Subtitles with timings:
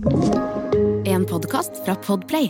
[0.00, 2.46] En podkast fra Podplay.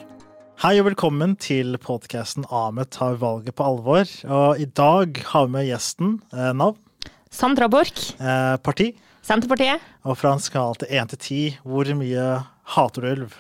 [0.63, 4.07] Hei og velkommen til podkasten Ahmed tar valget på alvor.
[4.31, 6.79] Og i dag har vi med gjesten eh, navn,
[7.27, 8.93] Sandra Borch, eh, parti,
[9.27, 9.83] Senterpartiet.
[10.07, 12.29] og fra en skala til én til ti, hvor mye
[12.77, 13.35] hater du ulv?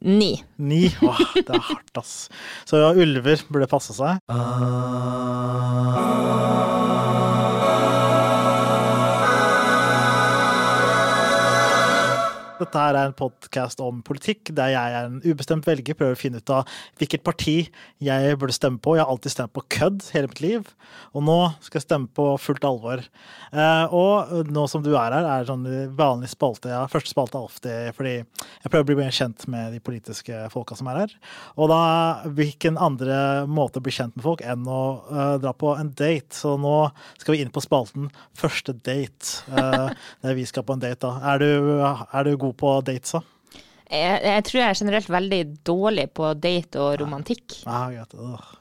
[0.00, 0.32] Ni.
[0.56, 0.86] Ni?
[1.04, 2.14] Åh, det er hardt, ass.
[2.64, 4.24] Så ja, ulver burde passe seg.
[12.56, 16.18] Dette her er en podkast om politikk, der jeg er en ubestemt velger, prøver å
[16.18, 16.64] finne ut av
[16.96, 17.56] hvilket parti
[18.00, 18.94] jeg burde stemme på.
[18.96, 20.70] Jeg har alltid stemt på kødd hele mitt liv,
[21.12, 23.02] og nå skal jeg stemme på fullt alvor.
[23.52, 25.66] Eh, og nå som du er her, er det sånn
[25.98, 26.70] vanlig spalte.
[26.72, 30.46] Ja, første spalte er alltid fordi jeg prøver å bli mer kjent med de politiske
[30.54, 31.14] folka som er her.
[31.60, 31.82] Og da,
[32.40, 34.80] hvilken andre måte å bli kjent med folk enn å
[35.10, 36.32] uh, dra på en date?
[36.40, 36.74] Så nå
[37.20, 39.44] skal vi inn på spalten Første date.
[39.52, 39.92] Uh,
[40.24, 41.34] der vi skal på en date, da.
[41.34, 43.22] Er du, er du god på dates, da?
[43.86, 47.60] Jeg, jeg tror jeg er generelt veldig dårlig på date og romantikk.
[47.62, 48.06] Ja, ja,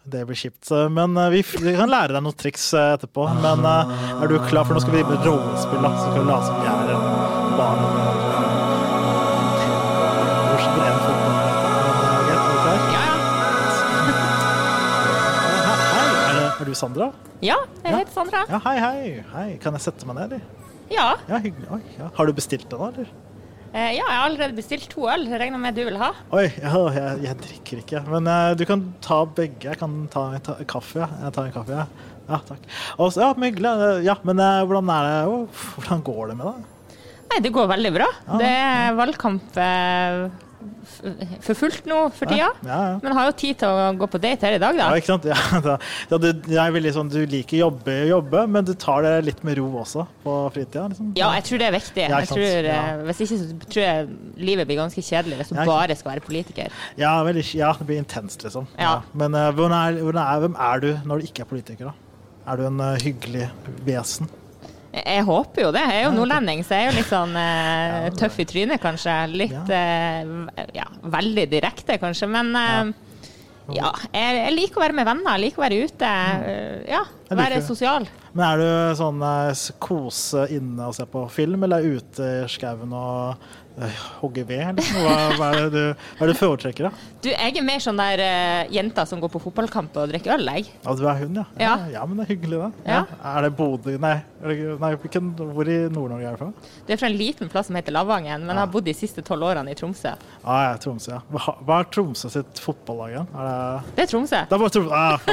[0.05, 0.69] det blir kjipt.
[0.93, 3.25] Men eh, vi, vi kan lære deg noen triks eh, etterpå.
[3.41, 4.67] Men eh, er du klar?
[4.69, 5.81] For nå skal vi drive med rollespill.
[5.81, 5.95] da.
[5.97, 7.81] Så skal vi late som vi er en barn.
[16.55, 17.09] Er du Sandra?
[17.43, 18.45] Ja, jeg heter Sandra.
[18.49, 19.23] Ja, hei, hei.
[19.33, 19.49] hei.
[19.61, 20.69] Kan jeg sette meg ned, eller?
[20.93, 21.11] Ja.
[21.27, 21.67] Ja, hyggelig.
[21.73, 22.07] Oi, ja.
[22.15, 23.09] Har du bestilt da, eller?
[23.75, 25.25] Eh, ja, jeg har allerede bestilt to øl.
[25.27, 26.13] Jeg regner med du vil ha.
[26.31, 28.01] Oi, ja, jeg, jeg drikker ikke.
[28.07, 29.67] Men uh, du kan ta begge.
[29.67, 31.01] Jeg kan ta, ta kaffe.
[31.01, 31.09] Ja.
[31.25, 32.13] Jeg tar en kaffe, ja.
[32.29, 32.63] Ja, takk.
[33.03, 33.59] Også, ja, men.
[33.59, 35.35] Eh, Ja, men uh, hvordan er det Å,
[35.75, 37.03] Hvordan går det med deg?
[37.25, 38.07] Nei, det går veldig bra.
[38.39, 39.59] Det er valgkamp
[41.43, 42.49] for fullt nå for tida.
[42.65, 42.95] Ja, ja.
[43.03, 45.27] Men har jo tid til å gå på date her i dag, Ja, ikke sant?
[45.35, 45.75] Ja, da,
[46.09, 50.05] ja, du, sånn, du liker jobbe, jobbe, men du tar det litt med ro også
[50.23, 50.87] på fritida?
[50.91, 51.11] Liksom.
[51.19, 52.05] Ja, jeg tror det er viktig.
[52.05, 52.85] Ja, ikke tror, eh, Ja.
[53.05, 54.07] Hvis ikke så tror jeg
[54.51, 56.79] livet blir ganske kjedelig hvis du Ja, bare skal være politiker.
[56.99, 58.67] Ja, ja, det blir intenst, liksom.
[58.79, 59.01] Ja.
[59.13, 61.93] Men uh, hvordan er, hvordan er, hvem er du når du ikke er politiker, da?
[62.51, 63.49] Er du en uh, hyggelig
[63.85, 64.29] vesen?
[64.95, 65.81] Jeg håper jo det.
[65.91, 69.15] Jeg er jo nordlending, så jeg er jo litt sånn eh, tøff i trynet, kanskje.
[69.35, 70.85] Litt eh, ja,
[71.17, 72.29] veldig direkte, kanskje.
[72.31, 72.93] Men eh,
[73.75, 75.35] ja, jeg, jeg liker å være med venner.
[75.35, 76.13] Jeg liker å være ute.
[76.47, 77.29] eh, ja, Mm.
[77.31, 78.03] Jeg liker være sosial.
[78.37, 82.49] Men er du sånn eh, kose inne og se på film, eller er ute i
[82.53, 83.64] skauen og eh,
[84.21, 84.61] hogge ved?
[84.69, 84.91] Eller?
[85.03, 87.07] Hva, hva, er det du, hva er det du foretrekker, da?
[87.23, 90.47] Du, jeg er mer sånn der uh, jenta som går på fotballkamp og drikker øl,
[90.55, 90.69] jeg.
[90.85, 91.45] Ja, du er hun, ja.
[91.59, 91.73] Ja.
[91.97, 92.69] ja men det er hyggelig, da.
[92.87, 93.01] Ja.
[93.33, 96.71] Er det Bodø Nei, det, nei hvilken, hvor i Nord-Norge er du fra?
[96.87, 99.49] Du er fra en liten plass som heter Lavangen, men har bodd de siste tolv
[99.49, 100.15] årene i Tromsø.
[100.43, 101.21] Ah, ja, Tromsø, ja.
[101.33, 103.31] Hva, hva er Tromsø sitt fotballag igjen?
[103.35, 104.43] Er det Det er Tromsø.
[104.49, 105.31] Det er Tromsø ah.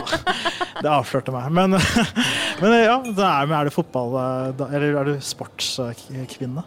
[0.82, 1.50] Det avslørte meg.
[1.54, 1.78] Men,
[2.62, 4.16] men ja, da er, er du fotball...
[4.18, 6.64] eh, Eller er du sportskvinne?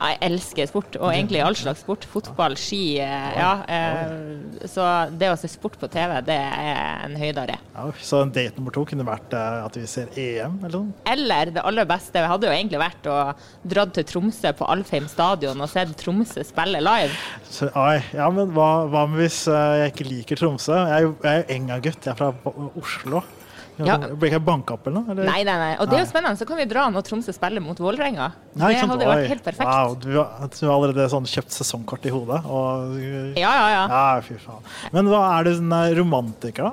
[0.00, 2.06] Jeg elsker sport, og egentlig all slags sport.
[2.08, 2.98] Fotball, ski.
[3.04, 7.58] eh, Ja, eh, så det å se sport på TV, det er en høydare.
[7.74, 10.94] Ja, så en date nummer to kunne vært eh, at vi ser EM, eller noe?
[11.12, 13.18] Eller det aller beste hadde jo egentlig vært å
[13.74, 17.12] dra til Tromsø på Alfheim stadion og sett Tromsø spille live.
[17.50, 20.80] Så, ja, men hva, hva hvis jeg ikke liker Tromsø?
[20.80, 22.32] Jeg er jo, jeg er jo Enga-gutt, jeg er fra
[22.80, 23.20] Oslo.
[23.78, 23.96] Ja.
[23.96, 25.10] Blir ikke jeg banka opp eller noe?
[25.14, 25.24] Eller?
[25.30, 25.70] Nei, nei, nei.
[25.80, 28.26] Og det er jo spennende, så kan vi dra når Tromsø spiller mot Vålerenga.
[28.54, 29.70] Det hadde jo vært helt perfekt.
[29.70, 32.42] Wow, du, har- du har allerede sånn kjøpt sesongkort i hodet?
[32.44, 32.98] Og,
[33.38, 33.82] Ja, ja, ja.
[33.88, 34.62] Ja, fy faen.
[34.92, 36.70] Men hva er du sånn eh, romantiker,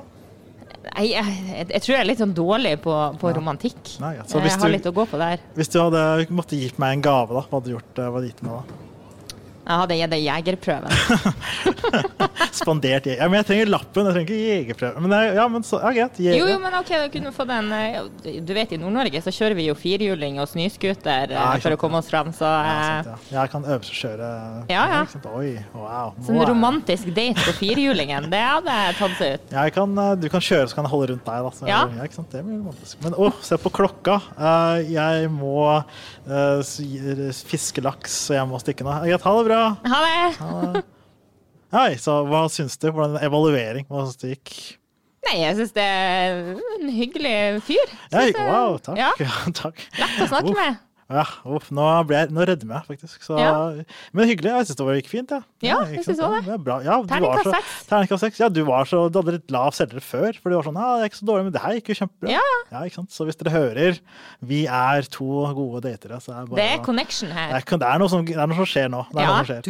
[0.88, 3.80] Nei, jeg, jeg, jeg tror jeg er litt sånn dårlig på, på romantikk.
[4.00, 4.22] Nei, ja.
[4.24, 5.40] Hvis jeg har du- litt å gå på der.
[5.56, 7.92] Hvis du hadde måttet gitt meg en gave, da, hva hadde du gjort?
[7.98, 8.84] eh, Hva hadde du gitt meg da?
[9.68, 10.92] Jeg hadde det jegerprøven.
[12.58, 13.18] Spandert jeger...
[13.20, 15.04] Ja, men jeg trenger lappen, jeg trenger ikke jegerprøven.
[15.04, 16.20] Men ja, men så, ja, greit.
[16.24, 16.38] Jeger.
[16.40, 17.98] Jo, jo, men OK, da kunne du fått en eh,
[18.46, 21.80] Du vet, i Nord-Norge så kjører vi jo firhjuling og snøscooter eh, Ja, for å
[21.80, 23.34] komme oss fram, så Ja, eh, sant, ja.
[23.36, 24.30] Jeg kan øvelseskjøre.
[24.72, 25.02] Ja, ja.
[25.34, 26.16] Oi, wow.
[26.24, 29.52] Så en romantisk date på firhjulingen, det hadde tatt seg ut.
[29.52, 29.92] Ja, jeg kan,
[30.22, 31.44] du kan kjøre, så kan jeg holde rundt deg.
[31.44, 31.52] Da.
[31.60, 31.82] Så, Ja.
[32.08, 32.32] ikke sant?
[32.32, 32.96] Det blir romantisk.
[33.04, 34.16] Men å, se på klokka.
[34.88, 36.62] Jeg må uh,
[37.52, 38.96] fiske laks, så jeg må stikke nå.
[39.04, 39.57] Greit, ha det bra.
[39.84, 40.36] Ha det!
[40.40, 40.84] Ha det.
[41.74, 42.88] Hei, så hva syns du?
[42.94, 43.84] Hvordan evaluering?
[43.90, 44.54] Hva syns du gikk?
[45.28, 46.38] Nei, jeg syns det er
[46.78, 47.34] en hyggelig
[47.66, 47.90] fyr.
[48.08, 48.96] Synes wow, takk.
[49.00, 49.32] Ja, Ja,
[49.62, 49.82] takk.
[49.98, 50.56] lett å snakke Uff.
[50.56, 50.78] med.
[51.08, 53.22] Ja, uff, nå, ble jeg, nå rødmer jeg faktisk.
[53.24, 53.52] Så, Ja.
[54.12, 54.50] Men hyggelig.
[54.52, 55.30] Jeg syns det var- gikk fint.
[55.30, 56.46] Ja, Ja, ikke jeg syns òg det.
[56.52, 56.76] Ja, bra.
[56.84, 57.86] Ja, du var Terningkast så- seks.
[57.88, 58.38] Terningkast seks.
[58.40, 60.88] Ja, du, var så, du hadde litt lav selvtillit før, for du var sånn ja,
[60.98, 62.28] det er ikke så dårlig, men det her gikk jo kjempebra.
[62.30, 62.40] Ja,
[62.70, 62.78] ja.
[62.84, 63.10] ikke sant?
[63.10, 63.98] Så hvis dere hører,
[64.44, 65.24] vi er to
[65.54, 67.56] gode datere, så er det bare Det er connection connection det her.
[67.56, 69.06] er, det er, noe som, det er noe som skjer nå.
[69.08, 69.32] Det er Ja.
[69.32, 69.62] noe som skjer.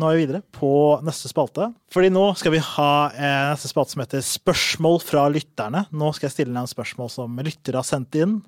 [0.00, 0.72] Nå er vi videre på
[1.04, 1.66] neste spalte.
[1.92, 5.82] Fordi nå skal vi ha eh, neste spalte som heter Spørsmål fra lytterne.
[5.92, 8.38] Nå skal jeg stille noen spørsmål som lyttere har sendt inn.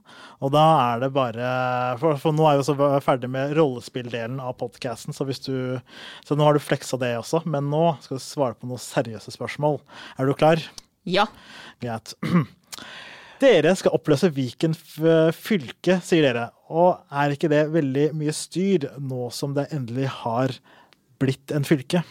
[0.40, 1.50] Og da er det bare
[2.00, 6.56] For, for nå er vi også ferdig med rollespilldelen av podkasten, så, så nå har
[6.56, 7.42] du fleksa det også.
[7.44, 9.82] Men nå skal du svare på noen seriøse spørsmål.
[10.16, 10.64] Er du klar?
[11.04, 11.28] Ja.
[11.84, 12.16] Greit.
[13.44, 16.46] Dere skal oppløse Viken fylke, sier dere.
[16.72, 20.54] Og er ikke det veldig mye styr nå som det endelig har
[21.18, 22.02] blitt en fylke?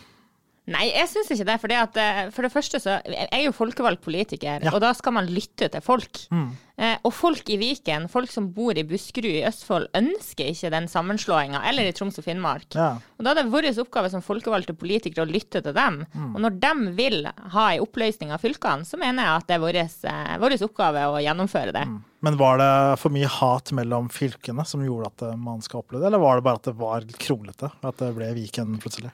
[0.71, 1.55] Nei, jeg syns ikke det.
[1.59, 4.71] For, at, eh, for det første så Jeg er jo folkevalgt politiker, ja.
[4.71, 6.21] og da skal man lytte til folk.
[6.31, 6.53] Mm.
[6.73, 10.87] Eh, og folk i Viken, folk som bor i Buskerud i Østfold, ønsker ikke den
[10.89, 12.69] sammenslåinga, eller i Troms og Finnmark.
[12.73, 12.95] Ja.
[13.19, 16.01] Og da er det vår oppgave som folkevalgte politikere å lytte til dem.
[16.15, 16.31] Mm.
[16.31, 19.63] Og når de vil ha ei oppløsning av fylkene, så mener jeg at det er
[19.67, 21.85] vår, eh, oppgave å gjennomføre det.
[21.91, 21.99] Mm.
[22.23, 22.71] Men var det
[23.01, 26.39] for mye hat mellom fylkene som gjorde at eh, man skal oppleve det, eller var
[26.39, 27.69] det bare at det var kronglete?
[27.83, 29.11] At det ble Viken plutselig?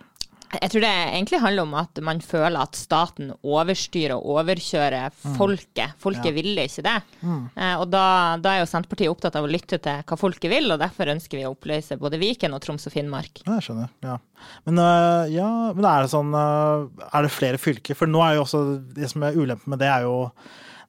[0.49, 5.35] Jeg tror det egentlig handler om at man føler at staten overstyrer og overkjører mm.
[5.37, 5.93] folket.
[6.01, 6.35] Folket ja.
[6.35, 6.95] ville ikke det.
[7.21, 7.43] Mm.
[7.53, 8.05] Eh, og da,
[8.41, 11.37] da, er jo Senterpartiet opptatt av å lytte til hva folket vil, og derfor ønsker
[11.37, 13.43] vi å oppløse både Viken og Troms og Finnmark.
[13.45, 13.93] Ja, jeg skjønner.
[14.05, 14.17] Ja.
[14.65, 17.97] Men, uh, ja, men er det sånn uh, Er det flere fylker?
[17.99, 18.63] For nå er jo også
[18.95, 20.31] det som er ulempen med det, er jo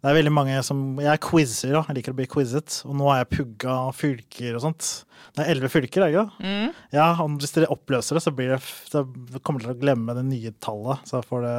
[0.00, 1.84] det er veldig mange som Jeg er quizer, da.
[1.90, 2.80] Jeg liker å bli quizet.
[2.88, 4.88] Og nå har jeg pugga fylker og sånt.
[5.36, 6.46] Det er elleve fylker, er det ikke?
[6.48, 6.78] Mm.
[6.96, 8.58] Ja, og hvis dere oppløser det, så, blir det,
[8.88, 9.04] så
[9.44, 11.04] kommer dere til å glemme det nye tallet.
[11.06, 11.54] Så får det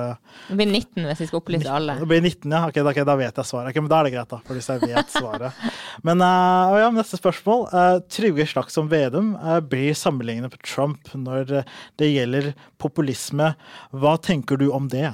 [0.50, 2.00] Det blir 19 hvis vi skal opplyse alle.
[2.02, 2.66] Det blir 19, ja.
[2.72, 3.70] Okay, okay, da vet jeg svaret.
[3.70, 4.42] Okay, men da er det greit, da.
[4.48, 5.64] For hvis jeg vet svaret.
[6.10, 7.68] men uh, ja, neste spørsmål.
[7.70, 11.60] Uh, Trygve Slagsvold Vedum uh, blir sammenlignet på Trump når
[12.02, 13.54] det gjelder populisme.
[13.94, 15.12] Hva tenker du om det?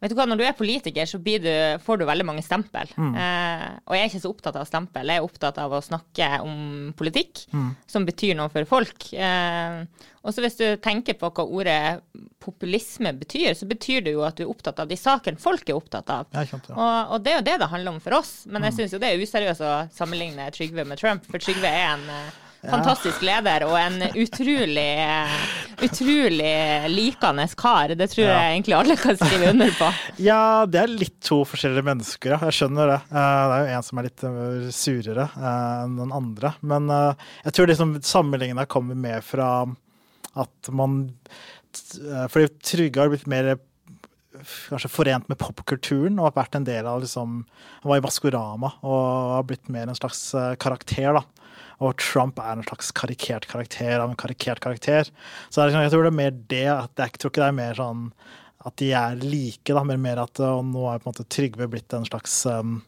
[0.00, 1.50] Vet du hva, Når du er politiker, så du,
[1.84, 2.88] får du veldig mange stempel.
[2.96, 3.12] Mm.
[3.20, 5.12] Eh, og jeg er ikke så opptatt av stempel.
[5.12, 7.68] Jeg er opptatt av å snakke om politikk mm.
[7.90, 9.10] som betyr noe for folk.
[9.12, 12.00] Eh, og så hvis du tenker på hva ordet
[12.40, 15.76] populisme betyr, så betyr det jo at du er opptatt av de sakene folk er
[15.76, 16.28] opptatt av.
[16.32, 16.60] Ja, ja.
[16.72, 18.34] Og, og, det er jo det det handler om for oss.
[18.48, 18.78] Men jeg mm.
[18.80, 22.38] syns jo det er useriøst å sammenligne Trygve med Trump, for Trygve er en eh,
[22.60, 24.90] Fantastisk leder og en utrolig,
[25.80, 27.94] utrolig likende kar.
[27.96, 29.88] Det tror jeg egentlig alle kan skrive under på.
[30.20, 32.40] Ja, det er litt to forskjellige mennesker, ja.
[32.50, 32.98] Jeg skjønner det.
[33.08, 33.14] Eh,
[33.48, 36.52] det er jo en som er litt eh, surere eh, enn den andre.
[36.60, 36.92] Men
[37.46, 39.50] jeg tror liksom sammenligninga kommer med fra
[40.40, 41.02] at man
[42.30, 43.54] Fordi Trygge har blitt mer
[44.68, 47.40] kanskje forent med popkulturen og har vært en del av liksom
[47.82, 49.00] Han var i Maskorama og
[49.34, 50.22] har blitt mer en slags
[50.62, 51.24] karakter, da.
[51.80, 55.08] Og Trump er en slags karikert karakter av en karikert karakter.
[55.48, 56.66] Så liksom, jeg tror det er mer det.
[56.74, 58.06] at Jeg tror ikke det er mer sånn
[58.68, 61.68] at de er like, da, men mer at og nå er på en måte Trygve
[61.72, 62.82] blitt en slags um,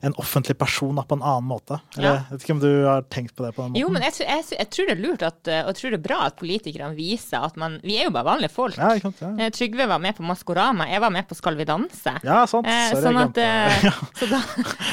[0.00, 1.80] en offentlig person da, på en annen måte.
[1.96, 2.14] Eller, ja.
[2.30, 3.80] Jeg vet ikke om du har tenkt på det på den måten?
[3.82, 6.04] Jo, men jeg, jeg, jeg tror det er lurt at, og jeg tror det er
[6.06, 8.78] bra at politikerne viser at man Vi er jo bare vanlige folk.
[8.78, 9.30] Ja, ikke sant, ja.
[9.46, 12.14] Eh, Trygve var med på Maskorama, jeg var med på Skal vi danse.
[12.26, 12.68] Ja, sant.
[12.70, 13.88] Eh, sånn, at, eh,
[14.20, 14.40] så da,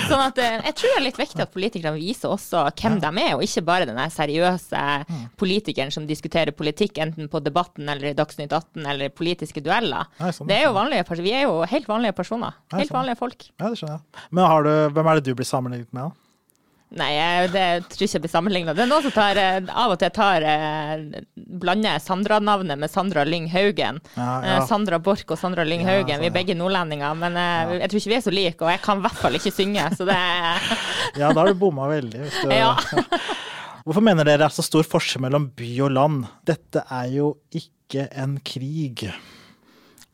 [0.09, 3.33] sånn at jeg tror det er litt viktig at politikerne viser også hvem de er,
[3.38, 5.24] og ikke bare den seriøse mm.
[5.39, 10.09] politikeren som diskuterer politikk enten på Debatten eller i Dagsnytt 18 eller politiske dueller.
[10.19, 12.57] Nei, sånn, det er jo vanlige, vi er jo helt vanlige personer.
[12.74, 13.00] Helt sånn.
[13.00, 13.48] vanlige folk.
[13.57, 14.25] Ja, det skjønner jeg.
[14.38, 16.09] Men har du hvem er det du blir sammenlignet med?
[16.09, 16.27] da?
[16.95, 17.11] Nei,
[17.51, 18.73] det tror jeg ikke blir sammenligna.
[18.75, 21.01] Det er noen som tar, eh, av og til tar eh,
[21.35, 23.99] blander Sandra-navnet med Sandra Lyng Haugen.
[24.15, 24.53] Ja, ja.
[24.53, 26.15] Eh, Sandra Borch og Sandra Lyng Haugen.
[26.15, 28.83] Ja, vi er begge nordlendinger, men jeg tror ikke vi er så like, og jeg
[28.85, 30.21] kan i hvert fall ikke synge, så det
[31.19, 32.23] Ja, da har du bomma veldig.
[32.39, 32.55] Du...
[33.88, 36.23] Hvorfor mener dere det er så stor forskjell mellom by og land?
[36.47, 39.09] Dette er jo ikke en krig.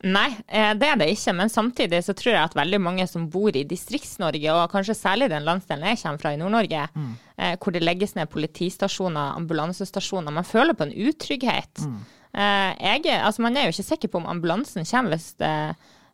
[0.04, 1.32] Nei, eh, det er det ikke.
[1.36, 5.30] Men samtidig så tror jeg at veldig mange som bor i Distrikts-Norge, og kanskje særlig
[5.32, 7.12] den landsdelen jeg kommer fra i Nord-Norge, mm.
[7.34, 11.80] Eh, hvor det legges ned politistasjoner, ambulansestasjoner, man føler på en utrygghet.
[11.82, 11.96] Mm.
[12.30, 15.54] Eh, jeg, altså man er jo ikke sikker på om ambulansen kommer hvis det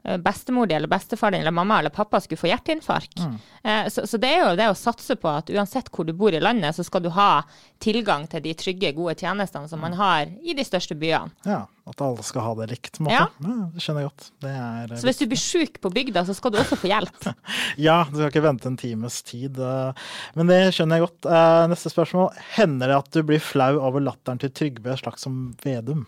[0.03, 3.19] bestemor di eller bestefar din eller mamma eller pappa skulle få hjerteinfarkt.
[3.19, 3.35] Mm.
[3.63, 6.33] Eh, så, så, det er jo det å satse på at uansett hvor du bor
[6.33, 7.43] i landet, så skal du ha
[7.81, 11.33] tilgang til de trygge, gode tjenestene som man har i de største byene.
[11.45, 13.01] Ja, at alle skal ha det likt.
[13.05, 13.27] Ja.
[13.27, 13.57] ja.
[13.75, 14.31] det skjønner jeg godt.
[14.49, 17.29] Er, så hvis du blir sjuk på bygda, så skal du også få hjelp?
[17.89, 19.61] ja, du skal ikke vente en times tid.
[19.61, 20.07] Eh,
[20.39, 21.29] men det skjønner jeg godt.
[21.73, 22.33] Neste spørsmål.
[22.57, 26.07] Hender det at du blir flau over latteren til Trygve Slagsvold Vedum?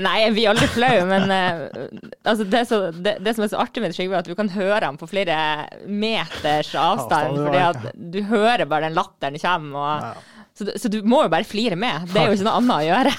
[0.00, 1.88] Nei, jeg blir aldri flau, men uh,
[2.24, 4.52] altså det, så, det, det, som er så artig med Trygve, er at du kan
[4.54, 5.36] høre ham på flere
[5.86, 7.40] meters avstand.
[7.40, 9.74] fordi at du hører bare den latteren komme.
[9.74, 10.22] Og,
[10.54, 12.04] så, så, du må jo bare flire med.
[12.12, 13.12] Det er jo ikke noe annet å gjøre.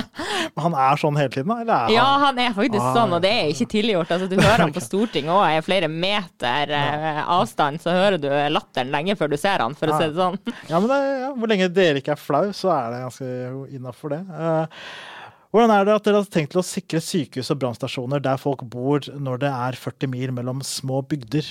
[0.64, 1.60] han er sånn hele tiden, da?
[1.62, 4.10] Eller er ja, han er faktisk ah, sånn, og det er ikke tilgjort.
[4.16, 8.26] Altså, du hører han på Stortinget òg, er flere meter eh, avstand, så hører du
[8.50, 10.40] latteren lenge før du ser han, for å si det sånn.
[10.66, 13.30] ja, men det, ja, Hvor lenge dere ikke er flau, så er det ganske
[13.78, 14.20] innafor det.
[14.34, 14.84] Uh,
[15.50, 18.62] Hvordan er det at dere har tenkt til å sikre sykehus og brannstasjoner der folk
[18.70, 21.48] bor når det er 40 mil mellom små bygder?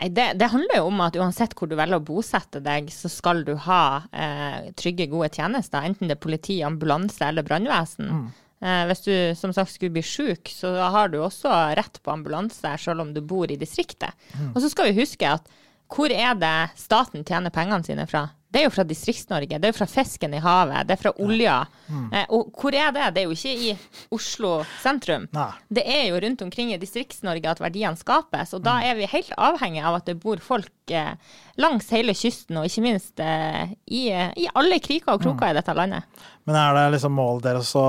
[0.00, 3.44] Det, det, handler jo om at uansett hvor du velger å bosette deg, så skal
[3.44, 5.84] du ha eh, trygge, gode tjenester.
[5.84, 8.08] Enten det er politi, ambulanse eller brannvesen.
[8.08, 8.24] Mm.
[8.64, 12.72] Eh, hvis du som sagt skulle bli syk, så har du også rett på ambulanse
[12.80, 14.16] selv om du bor i distriktet.
[14.32, 14.54] Mm.
[14.54, 15.52] Og så skal vi huske at
[15.90, 18.28] hvor er det staten tjener pengene sine fra?
[18.50, 21.12] Det er jo fra Distrikts-Norge, det er jo fra fisken i havet, det er fra
[21.22, 21.60] olja.
[21.86, 22.08] Mm.
[22.10, 23.06] Eh, og hvor er det?
[23.14, 23.74] Det er jo ikke i
[24.16, 24.50] Oslo
[24.82, 25.28] sentrum.
[25.36, 25.50] Nei.
[25.70, 28.88] Det er jo rundt omkring i Distrikts-Norge at verdiene skapes, og da mm.
[28.88, 31.14] er vi helt avhengig av at det bor folk eh,
[31.62, 35.50] langs hele kysten, og ikke minst eh, i, i, alle kriker og kroker mm.
[35.52, 36.26] i dette landet.
[36.50, 37.86] Men er det liksom målet deres å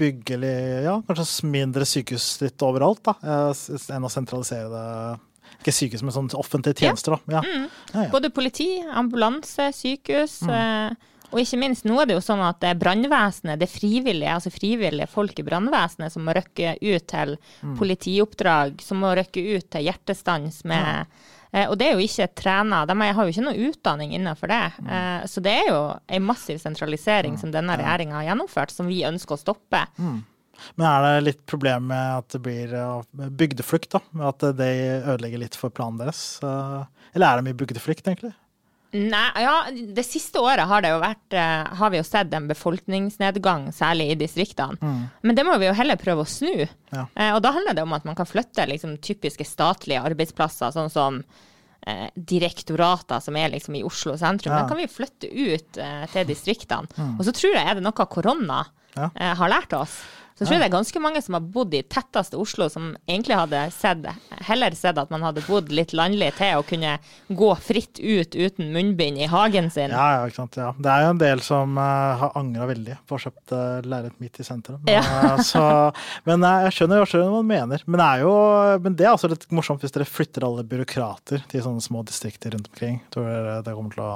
[0.00, 0.40] bygge
[0.84, 4.88] ja, kanskje mindre sykehusstritt overalt, da, eh, enn å sentralisere det?
[5.64, 7.18] Ikke sykehus, men sånn offentlige tjenester.
[7.32, 7.42] Ja.
[7.42, 7.66] Mm.
[7.94, 10.40] Ja, Både politi, ambulanse, sykehus.
[10.44, 10.54] Mm.
[10.54, 15.08] Eh, og ikke minst, nå er det jo sånn at brannvesenet, det frivillige, altså frivillige
[15.10, 17.72] folk i brannvesenet som må rykke ut til mm.
[17.80, 21.08] politioppdrag, som må rykke ut til hjertestans med
[21.50, 24.62] eh, og det er jo ikke trena, de har jo ikke noe utdanning innenfor det.
[24.78, 24.92] Mm.
[24.98, 27.40] Eh, så det er jo en massiv sentralisering mm.
[27.42, 29.82] som denne regjeringa har gjennomført, som vi ønsker å stoppe.
[30.74, 32.72] Men er det litt problem med at det blir
[33.12, 34.02] bygdeflukt, da?
[34.30, 36.24] At det ødelegger litt for planen deres?
[36.42, 38.34] Eller er det mye bygdeflukt, egentlig?
[38.94, 42.46] Nei, ja, Det siste året har, det jo vært, eh, har vi jo sett en
[42.46, 44.78] befolkningsnedgang, særlig i distriktene.
[44.78, 45.00] Mm.
[45.22, 46.62] Men det må vi jo heller prøve å snu.
[46.94, 47.06] Ja.
[47.16, 50.92] Eh, og da handler det om at man kan flytte liksom, typiske statlige arbeidsplasser, sånn
[50.94, 51.18] som
[51.82, 54.54] eh, direktorater som er liksom i Oslo sentrum.
[54.54, 54.62] Ja.
[54.62, 56.86] Den kan vi flytte ut eh, til distriktene.
[56.94, 57.16] Mm.
[57.18, 58.62] Og så tror jeg er det noe korona
[58.94, 59.10] ja.
[59.10, 59.98] eh, har lært oss.
[60.34, 63.36] Så jeg tror det er ganske mange som har bodd i tetteste Oslo, som egentlig
[63.38, 64.06] hadde sett,
[64.48, 66.96] heller sett at man hadde bodd litt landlig til og kunne
[67.30, 69.94] gå fritt ut uten munnbind i hagen sin.
[69.94, 70.58] Ja, ja, ikke sant.
[70.58, 70.72] Ja.
[70.74, 73.86] Det er jo en del som uh, har angra veldig på å ha kjøpt uh,
[73.86, 74.82] leilighet midt i sentrum.
[74.90, 75.04] Ja.
[75.06, 75.62] uh, så,
[76.26, 77.86] men jeg skjønner, jeg skjønner hva du mener.
[77.86, 78.34] Men det, er jo,
[78.88, 82.56] men det er også litt morsomt hvis dere flytter alle byråkrater til sånne små distrikter
[82.56, 82.98] rundt omkring.
[83.06, 84.12] Jeg dere det kommer til å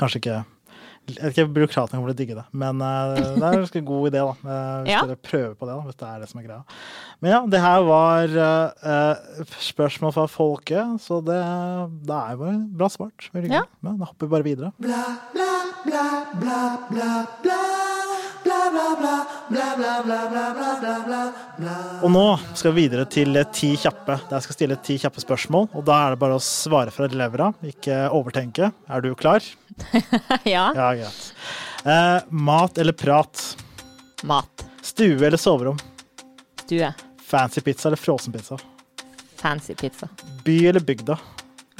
[0.00, 0.40] kanskje ikke
[1.10, 3.82] jeg vet ikke byråkratene kommer til å digge det, men uh, det er en ganske
[3.88, 4.22] god idé.
[4.22, 5.00] da, Hvis ja.
[5.08, 6.78] dere prøver på det, da, hvis det er det som er greia.
[7.18, 11.40] Men ja, det her var uh, spørsmål fra folket, så det,
[12.06, 13.30] det er jo bra svart.
[13.50, 13.66] Ja.
[13.82, 14.74] Men da hopper vi bare videre.
[14.82, 15.04] Bla,
[15.34, 15.52] bla,
[15.86, 17.60] bla, bla, bla, bla.
[22.02, 22.24] Og nå
[22.58, 24.16] skal vi videre til ti kjappe.
[24.28, 25.68] Der jeg skal stille ti kjappe spørsmål.
[25.78, 28.72] Og da er det bare å svare fra levra, ikke overtenke.
[28.88, 29.44] Er du klar?
[30.54, 30.70] ja.
[30.74, 31.22] ja greit.
[31.84, 33.44] Eh, mat eller prat?
[34.28, 34.66] Mat.
[34.82, 35.78] Stue eller soverom?
[36.64, 36.92] Stue.
[37.26, 38.58] Fancy pizza eller frossenpizza?
[39.36, 40.08] Fancy pizza.
[40.44, 41.18] By eller bygda?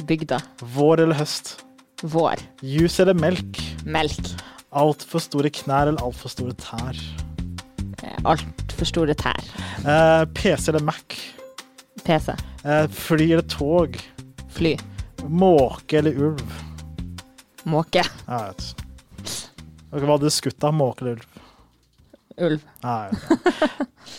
[0.09, 0.41] Bygda.
[0.75, 1.57] Vår eller høst?
[2.03, 2.41] Vår.
[2.67, 3.61] Juice eller melk?
[3.87, 4.33] Melk.
[4.73, 6.97] Altfor store knær eller altfor store tær?
[8.03, 9.43] Eh, altfor store tær.
[9.85, 11.17] Eh, PC eller Mac?
[12.07, 12.33] PC.
[12.65, 13.99] Eh, fly eller tog?
[14.57, 14.79] Fly.
[15.29, 16.55] Måke eller ulv?
[17.69, 18.03] Måke.
[18.27, 19.43] Ja, jeg vet.
[19.93, 20.73] Hva hadde du skutt av?
[20.75, 21.29] Måke eller ulv?
[22.43, 22.63] Ulv.
[22.81, 23.11] Ja,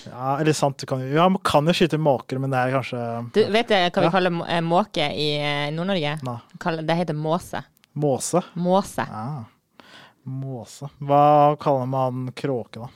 [0.06, 3.00] ja, eller sant, du kan, ja, man kan jo skyte måker, men det er kanskje
[3.34, 5.32] Du Vet du hva vi kaller eh, måke i
[5.74, 6.14] Nord-Norge?
[6.86, 7.64] Det heter måse.
[7.98, 8.44] Måse?
[8.54, 9.08] Måse.
[9.10, 9.26] Ja.
[10.24, 10.88] Måse.
[11.04, 12.90] Hva kaller man kråke, da?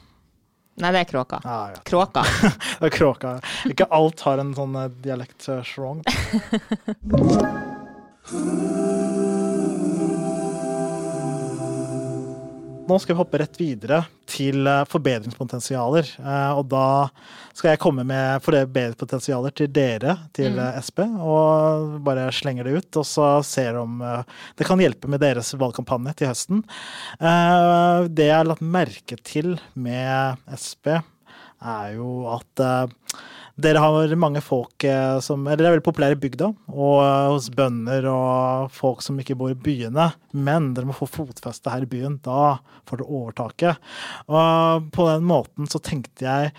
[0.77, 1.41] Nei, det er kråka.
[1.43, 1.79] Ah, ja.
[1.83, 2.21] Kråka.
[2.79, 3.41] det er kråka.
[3.65, 4.91] Ikke alt har en sånn eh,
[12.87, 13.97] Nå skal vi hoppe rett videre
[14.31, 16.07] til eh, forbedringspotensialer.
[16.21, 17.09] Eh, og da
[17.51, 20.61] skal jeg komme med forbedringspotensialer til dere, til mm.
[20.63, 22.99] Eh, SP, og bare slenger det ut.
[23.01, 26.63] Og så ser om det kan hjelpe med deres valgkampanje til høsten.
[27.19, 30.93] Det jeg har lagt merke til med SP,
[31.57, 32.67] er jo at
[33.57, 37.29] dere har mange folk eh, som Eller dere er veldig populære i bygda, og eh,
[37.33, 40.11] hos bønder og folk som ikke bor i byene.
[40.37, 42.19] Men dere må få fotfeste her i byen.
[42.25, 42.57] Da
[42.89, 43.87] får dere overtaket.
[44.29, 46.53] Og på den måten så tenkte jeg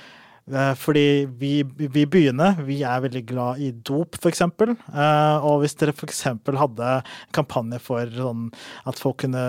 [0.78, 4.42] fordi vi, vi byene vi er veldig glad i dop, f.eks.
[4.42, 6.22] Eh, og hvis dere f.eks.
[6.60, 6.92] hadde
[7.36, 8.48] kampanje for sånn
[8.88, 9.44] at folk kunne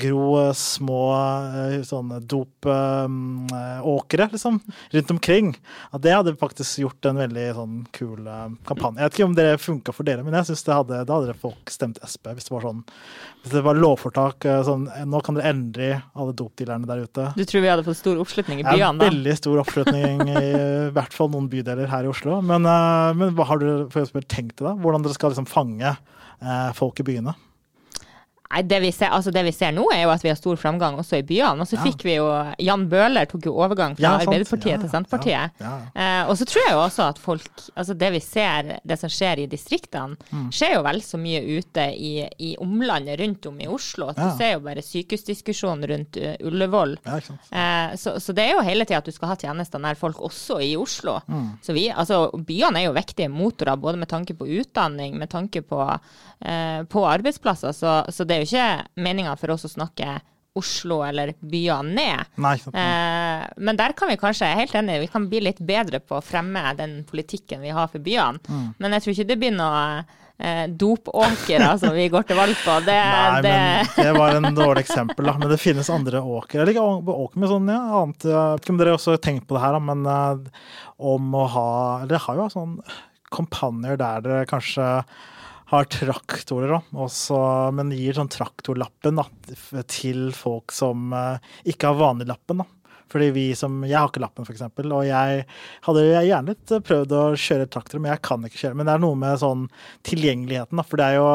[0.00, 4.60] gro små eh, sånne dopåkre liksom,
[4.96, 5.52] rundt omkring,
[5.92, 8.28] at det hadde faktisk gjort en veldig sånn kul
[8.68, 9.00] kampanje.
[9.00, 11.38] Jeg vet ikke om det funka for dere, men jeg synes det hadde, da hadde
[11.40, 12.84] folk stemt SP hvis det var sånn
[13.44, 17.26] hvis det var lovfortak sånn Nå kan dere endre alle dopdealerne der ute.
[17.36, 18.80] Du tror vi hadde fått stor oppslutning i byene da?
[18.80, 22.40] Ja, veldig stor oppslutning i hvert fall noen bydeler her i Oslo.
[22.44, 24.74] Men, uh, men hva har dere for tenkt til da?
[24.78, 27.36] Hvordan dere skal liksom fange uh, folk i byene?
[28.54, 30.58] Nei, det vi, ser, altså det vi, ser, nå, er jo at vi har stor
[30.60, 31.64] framgang også i byene.
[31.64, 31.82] Og så ja.
[31.88, 32.28] fikk vi jo
[32.62, 35.64] Jan Bøhler tok jo overgang fra ja, Arbeiderpartiet ja, til Senterpartiet.
[35.64, 39.10] Eh, og så tror jeg jo også at folk Altså det vi ser, det som
[39.10, 40.46] skjer i distriktene, mm.
[40.54, 42.12] skjer jo vel så mye ute i,
[42.46, 44.10] i omlandet rundt om i Oslo.
[44.14, 46.96] Du ser jo bare sykehusdiskusjonen rundt uh, Ullevål.
[47.04, 50.20] Eh, så, så, det er jo hele tida at du skal ha tjenester nær folk
[50.22, 51.16] også i Oslo.
[51.26, 51.48] Mm.
[51.64, 55.64] Så vi, altså byene er jo viktige motorer både med tanke på utdanning, med tanke
[55.66, 55.80] på,
[56.44, 57.74] eh, på arbeidsplasser.
[57.74, 60.20] Så, så det er jo ikke meninga for oss å snakke
[60.54, 62.34] Oslo eller byene ned.
[62.38, 65.58] Nei, eh, men der kan vi kanskje, jeg er helt enig, vi kan bli litt
[65.58, 68.38] bedre på å fremme den politikken vi har for byene.
[68.46, 68.68] Mm.
[68.78, 69.80] Men jeg tror ikke det blir noe
[70.38, 72.78] eh, dopåkere som vi går til valg på.
[72.86, 73.56] Det, Nei, det...
[73.58, 75.34] men det var en dårlig eksempel, da.
[75.42, 76.62] Men det finnes andre åker.
[76.62, 76.86] Eller ikke
[77.16, 79.66] åker med sånn, ja, annet Jeg vet ikke om dere også har tenkt på det
[79.66, 80.70] her, men uh,
[81.02, 81.68] om å ha
[82.06, 82.78] dere har jo sånn
[83.34, 84.86] kampanjer der dere kanskje
[85.74, 87.38] har traktorer, også,
[87.76, 89.26] men gir sånn traktorlappen da,
[89.90, 92.64] til folk som uh, ikke har vanliglappen.
[93.14, 94.64] Fordi vi som, Jeg har ikke lappen, f.eks.
[94.82, 95.44] Og jeg
[95.86, 98.78] hadde gjerne litt prøvd å kjøre traktor, men jeg kan ikke kjøre.
[98.80, 99.68] Men det er noe med sånn
[100.08, 100.80] tilgjengeligheten.
[100.80, 100.86] Da.
[100.88, 101.28] For det er jo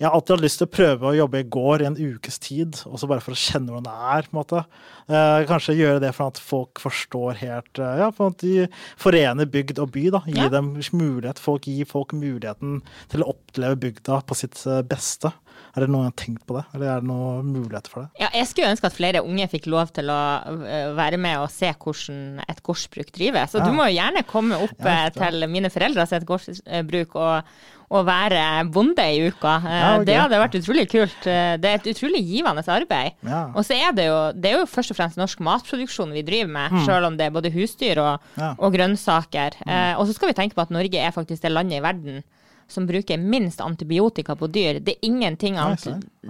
[0.00, 2.40] Jeg har alltid hatt lyst til å prøve å jobbe i går i en ukes
[2.42, 4.28] tid, også bare for å kjenne hvordan det er.
[4.30, 4.64] på en måte.
[5.12, 8.68] Eh, kanskje gjøre det for at folk forstår helt eh, Ja, for at de
[9.00, 10.06] forener bygd og by.
[10.14, 10.48] da, Gi ja.
[10.52, 12.80] dem mulighet, folk Gi folk muligheten
[13.12, 15.32] til å oppleve bygda på sitt eh, beste.
[15.72, 18.20] Er det noen gang tenkt på det, eller er det noen muligheter for det?
[18.20, 20.20] Ja, jeg skulle ønske at flere unge fikk lov til å
[20.68, 23.54] eh, være med og se hvordan et gårdsbruk drives.
[23.56, 23.68] Og ja.
[23.68, 27.54] du må jo gjerne komme opp ja, eh, til mine foreldre sitt gårdsbruk og,
[27.88, 28.42] og være
[28.74, 29.54] bonde i uka.
[29.62, 30.04] Eh, okay.
[30.10, 31.16] Det hadde vært utrolig kult.
[31.24, 33.16] Det er et utrolig givende arbeid.
[33.54, 36.52] Og så er det jo, det er jo først og fremst norsk matproduksjon vi driver
[36.52, 36.84] med, mm.
[36.90, 39.56] selv om det er både husdyr og, og grønnsaker.
[39.64, 39.72] Mm.
[39.72, 42.20] Eh, og så skal vi tenke på at Norge er faktisk det landet i verden
[42.66, 44.80] som bruker minst antibiotika på dyr.
[44.80, 45.76] Det er ingenting, Nei,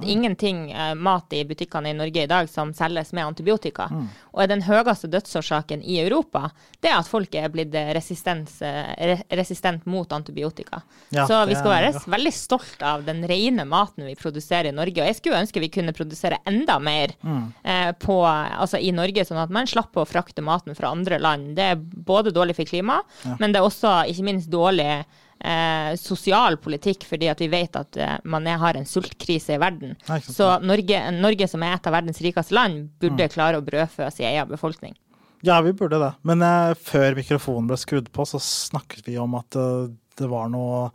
[0.02, 3.88] ingenting uh, mat i butikkene i Norge i dag som selges med antibiotika.
[3.90, 4.08] Mm.
[4.32, 10.12] Og den høyeste dødsårsaken i Europa, det er at folk er blitt eh, resistent mot
[10.12, 10.80] antibiotika.
[11.10, 12.04] Ja, Så vi skal være ja.
[12.14, 15.02] veldig stolt av den rene maten vi produserer i Norge.
[15.02, 17.42] Og jeg skulle ønske vi kunne produsere enda mer mm.
[17.66, 21.52] uh, på, altså i Norge, sånn at man slapp å frakte maten fra andre land.
[21.58, 23.36] Det er både dårlig for klimaet, ja.
[23.40, 25.04] men det er også ikke minst dårlig
[25.44, 29.60] eh, sosial politikk, fordi at vi vet at eh, man er, har en sultkrise i
[29.62, 29.96] verden.
[30.26, 33.34] Så Norge, Norge, som er et av verdens rikeste land, burde mm.
[33.34, 34.96] klare å brødfø sin egen befolkning.
[35.42, 36.12] Ja, vi burde det.
[36.22, 40.52] Men eh, før mikrofonen ble skrudd på, så snakket vi om at uh, det var
[40.52, 40.86] noe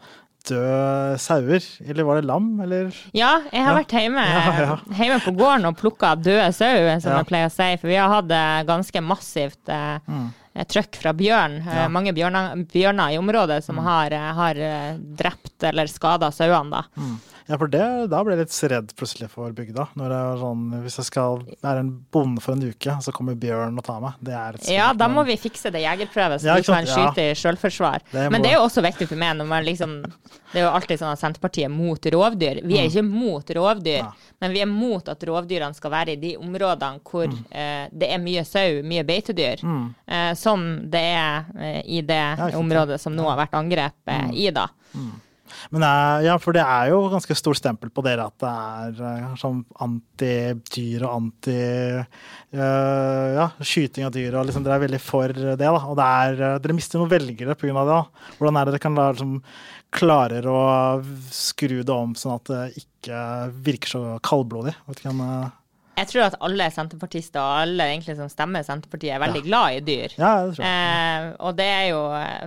[0.48, 2.92] døde sauer, eller var det lam, eller?
[3.12, 3.78] Ja, jeg har ja.
[3.82, 4.78] vært hjemme, ja, ja.
[5.00, 7.70] hjemme, på gården og plukka døde sau, som jeg pleier å si.
[7.82, 10.28] For vi har hatt eh, ganske massivt eh, mm.
[10.58, 11.60] Eh, trøkk fra bjørn.
[11.62, 11.88] Eh, ja.
[11.94, 13.86] Mange bjørner, bjørner, i området som mm.
[13.86, 14.62] har, eh, har,
[15.20, 16.84] drept eller skada sauene.
[16.98, 17.18] Mm.
[17.48, 19.86] Ja, for det, da ble jeg litt redd plutselig for bygda.
[19.96, 23.38] Når det er sånn, Hvis jeg skal være en bonde for en uke, så kommer
[23.40, 24.18] bjørn og tar meg.
[24.20, 27.24] Det er et ja, da må vi fikse det jegerprøvet, så ja, du kan skyte
[27.24, 27.32] ja.
[27.32, 28.04] i sjølforsvar.
[28.18, 31.00] Men det er jo også viktig for meg når man liksom Det er jo alltid
[31.00, 32.62] sånn at Senterpartiet er mot rovdyr.
[32.64, 32.92] Vi er mm.
[32.92, 34.34] ikke mot rovdyr, ja.
[34.44, 37.46] men vi er mot at rovdyrene skal være i de områdene hvor mm.
[37.52, 39.64] eh, det er mye sau, mye beitedyr.
[39.64, 39.86] Mm.
[40.08, 44.36] Eh, som det er eh, i det området som nå har vært angrepet mm.
[44.36, 44.68] i, da.
[44.96, 45.16] Mm.
[45.74, 45.86] Men
[46.26, 49.62] ja, for det er jo ganske stort stempel på dere at det er eh, sånn
[49.84, 51.58] anti-dyr og anti
[51.98, 54.38] uh, ja, skyting av dyr.
[54.38, 55.58] og liksom, Dere er veldig for det.
[55.62, 57.74] da, og det er, eh, Dere mister noen velgere pga.
[57.74, 57.86] det.
[57.92, 58.32] da.
[58.40, 59.38] Hvordan er det dere kan la, liksom,
[59.98, 60.60] klarer å
[61.34, 63.22] skru det om sånn at det ikke
[63.70, 64.76] virker så kaldblodig?
[64.90, 65.24] Vet ikke om,
[65.98, 69.48] jeg tror at alle senterpartister og alle egentlig som stemmer Senterpartiet, er veldig ja.
[69.48, 70.14] glad i dyr.
[70.20, 70.76] Ja, det tror jeg.
[70.76, 72.02] Eh, og det er jo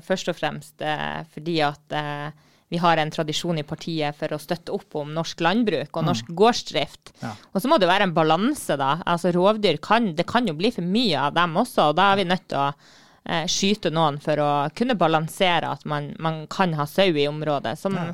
[0.07, 2.29] først og fremst eh, fordi at eh,
[2.71, 6.29] vi har en tradisjon i partiet for å støtte opp om norsk landbruk og norsk
[6.31, 6.35] mm.
[6.39, 7.13] gårdsdrift.
[7.19, 7.33] Ja.
[7.51, 8.93] Og så må det være en balanse, da.
[9.11, 12.21] Altså Rovdyr kan, det kan jo bli for mye av dem også, og da er
[12.21, 16.77] vi nødt til å eh, skyte noen for å kunne balansere at man, man kan
[16.79, 18.13] ha sau i området, som ja.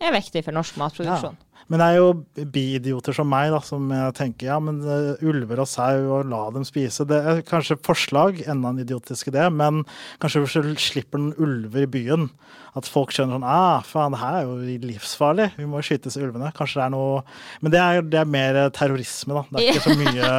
[0.00, 1.36] er viktig for norsk matproduksjon.
[1.36, 1.48] Ja.
[1.68, 5.60] Men det er jo biidioter som meg da, som jeg tenker ja, men uh, ulver
[5.60, 7.04] og sau, og la dem spise.
[7.08, 9.82] Det er kanskje forslag, enda en idiotisk idé, men
[10.22, 12.30] kanskje hvis du slipper noen ulver i byen,
[12.78, 16.52] at folk skjønner sånn ah, faen, det her er jo livsfarlig, vi må skytes ulvene.
[16.56, 17.22] Kanskje det er noe
[17.64, 19.44] Men det er, det er mer terrorisme, da.
[19.58, 20.32] Det er ikke så mye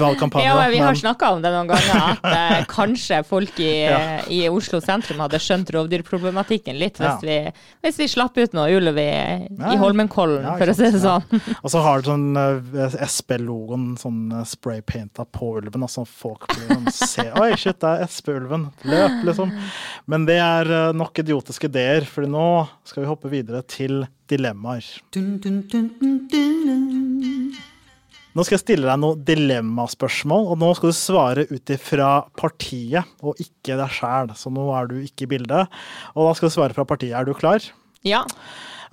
[0.00, 0.46] valgkampanje.
[0.48, 3.70] Ja, men Vi har men- snakka om det noen ganger, at eh, kanskje folk i,
[3.84, 3.98] Ja.
[4.28, 7.18] i Oslo sentrum hadde skjønt rovdyrproblematikken litt hvis, Ja.
[7.22, 7.52] vi,
[7.84, 9.10] hvis vi slapp ut noe ulv i,
[9.48, 11.24] i Holmenkollen, for å si det sånn.
[11.64, 16.48] Og så har du sånn uh, SP-logoen sånn uh, spraypainta på ulven, og så folk
[16.52, 18.68] blir sånn se Oi, shit, det er SP-ulven.
[18.88, 19.52] Løp, liksom.
[20.10, 24.84] Men det er uh, nok idiotiske ideer, for nå skal vi hoppe videre til dilemmaer.
[28.34, 33.04] Nå skal jeg stille deg noen dilemmaspørsmål, og nå skal du svare ut ifra partiet
[33.22, 34.32] og ikke deg sjæl.
[34.34, 35.70] Så nå er du ikke i bildet.
[36.16, 37.14] Og da skal du svare fra partiet.
[37.14, 37.62] Er du klar?
[38.02, 38.24] Ja.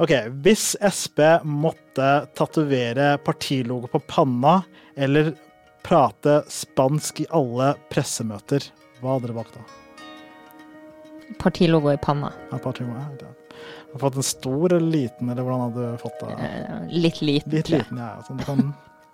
[0.01, 4.59] Ok, Hvis Sp måtte tatovere partilogo på panna
[4.95, 5.33] eller
[5.81, 8.69] prate spansk i alle pressemøter,
[9.01, 9.80] hva hadde dere valgt da?
[11.39, 12.31] Partilogo i panna.
[12.51, 13.27] Ja, partilogo, ja.
[13.91, 16.35] Har du fått en stor eller liten, eller hvordan hadde du fått det?
[16.47, 17.51] Eh, Litt liten.
[17.51, 18.13] Litt liten, ja.
[18.27, 18.61] Sånn du kan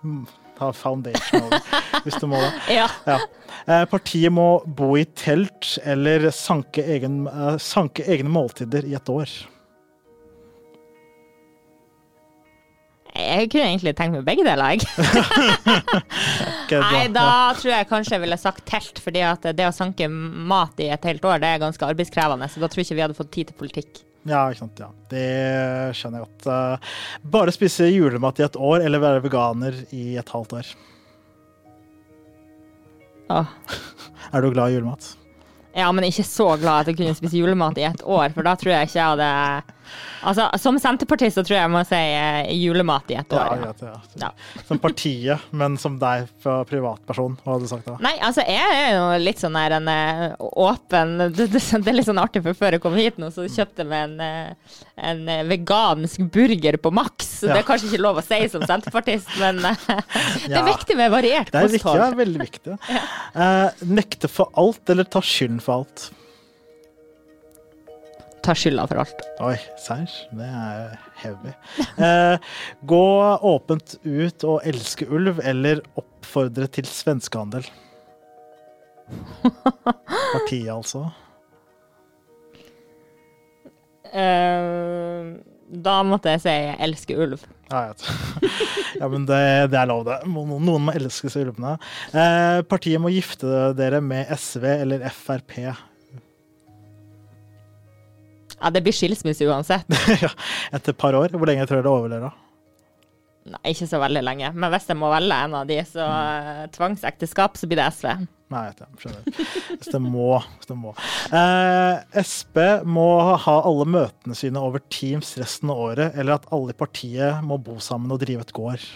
[0.02, 1.50] ha ta foundation
[2.04, 2.50] hvis du må det.
[2.76, 2.86] Ja.
[3.06, 3.18] Ja.
[3.66, 9.10] Eh, Partiet må bo i telt eller sanke, egen, eh, sanke egne måltider i et
[9.12, 9.30] år.
[13.18, 14.84] Jeg kunne egentlig tenkt meg begge deler, jeg.
[16.84, 17.24] Nei, da
[17.58, 21.08] tror jeg kanskje jeg ville sagt telt, fordi at det å sanke mat i et
[21.08, 23.50] helt år, det er ganske arbeidskrevende, så da tror jeg ikke vi hadde fått tid
[23.50, 24.04] til politikk.
[24.28, 24.82] Ja, ikke sant.
[24.82, 24.90] Ja.
[25.10, 25.24] Det
[25.98, 26.48] skjønner jeg godt.
[26.52, 26.92] Eh,
[27.34, 30.74] Bare spise julemat i et år, eller være veganer i et halvt år.
[33.34, 33.56] Åh.
[34.34, 35.14] Er du glad i julemat?
[35.78, 38.54] Ja, men ikke så glad at jeg kunne spise julemat i et år, for da
[38.58, 39.74] tror jeg ikke jeg hadde
[40.26, 43.62] Altså, som senterpartist så tror jeg jeg må si eh, julemat i et år.
[43.62, 43.72] Ja.
[43.86, 43.94] ja.
[44.22, 44.30] Ja.
[44.66, 47.36] Som partiet, men som deg fra privatperson.
[47.44, 47.96] Hva hadde du sagt da?
[48.02, 51.98] Nei, altså jeg er jo litt sånn der en eh, åpen det, det, det er
[51.98, 54.76] litt sånn artig, for før jeg kom hit nå, så kjøpte jeg meg en, eh,
[55.12, 57.38] en vegansk burger på Max.
[57.44, 59.62] Det er kanskje ikke lov å si som senterpartist, men
[60.48, 62.78] det er viktig med variert Det er viktig, veldig viktig.
[63.38, 66.08] Uh, nekte for alt, eller ta skylden for alt?
[68.48, 69.18] Ta skylda for alt.
[69.44, 70.12] Oi, serr?
[70.32, 71.52] Det er heavy.
[72.08, 72.52] Eh,
[72.88, 73.04] gå
[73.50, 77.66] åpent ut og elske ulv, eller oppfordre til svenskehandel?
[80.32, 81.02] Partiet, altså.
[84.08, 85.28] Eh,
[85.84, 87.44] da måtte jeg si jeg elsker ulv.
[87.68, 87.82] Ja,
[89.02, 89.42] ja men det,
[89.74, 90.22] det er lov, det.
[90.24, 91.76] Noen må elske seg ulvene.
[92.16, 95.58] Eh, partiet må gifte dere med SV eller Frp.
[98.58, 99.86] Ja, det blir skilsmisse uansett.
[100.24, 100.30] ja,
[100.72, 101.34] etter et par år.
[101.34, 102.28] Hvor lenge tror du det overlever?
[102.28, 102.44] da?
[103.48, 104.50] Nei, ikke så veldig lenge.
[104.54, 106.74] Men hvis jeg må velge en av de, så mm.
[106.74, 108.10] tvangsekteskap, så blir det SV.
[108.52, 108.88] Nei, jeg.
[109.02, 109.40] Skjønner.
[109.74, 110.28] Hvis det må.
[110.56, 110.94] Hvis det må.
[111.36, 113.08] Eh, Sp må
[113.44, 117.60] ha alle møtene sine over Teams resten av året, eller at alle i partiet må
[117.60, 118.88] bo sammen og drive et gård.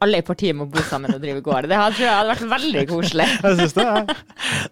[0.00, 1.66] Alle i partiet må bo sammen og drive gård.
[1.68, 3.26] Det hadde, tror jeg hadde vært veldig koselig.
[3.44, 3.84] Jeg syns det.
[3.84, 4.12] Er,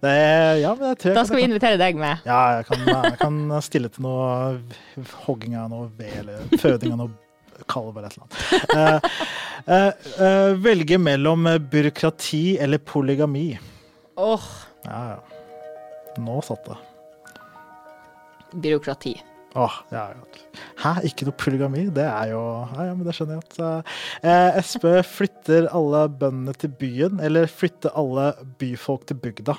[0.00, 2.22] det er, ja, Da skal vi kan- invitere deg med.
[2.24, 3.36] Ja, jeg kan, jeg kan
[3.66, 4.24] stille til noe
[5.26, 8.38] hogging av noe ved, eller føding av noe kalv eller et eller annet.
[8.72, 8.98] Uh,
[9.68, 13.50] uh, uh, velge mellom byråkrati eller polygami.
[14.16, 14.48] Åh,
[14.88, 15.18] Ja, ja.
[16.24, 16.78] Nå satt det.
[18.64, 19.12] byråkrati.
[19.58, 20.42] Åh, ja, ja.
[20.78, 21.88] Hæ, ikke noe polygami?
[21.94, 22.42] Det er jo
[22.76, 23.88] Ja, ja, men det skjønner jeg at
[24.22, 29.56] eh, Sp flytter alle bøndene til byen, eller flytter alle byfolk til bygda?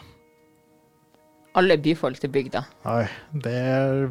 [1.60, 2.62] Alle byfolk til bygda.
[2.88, 3.04] Oi,
[3.44, 3.60] det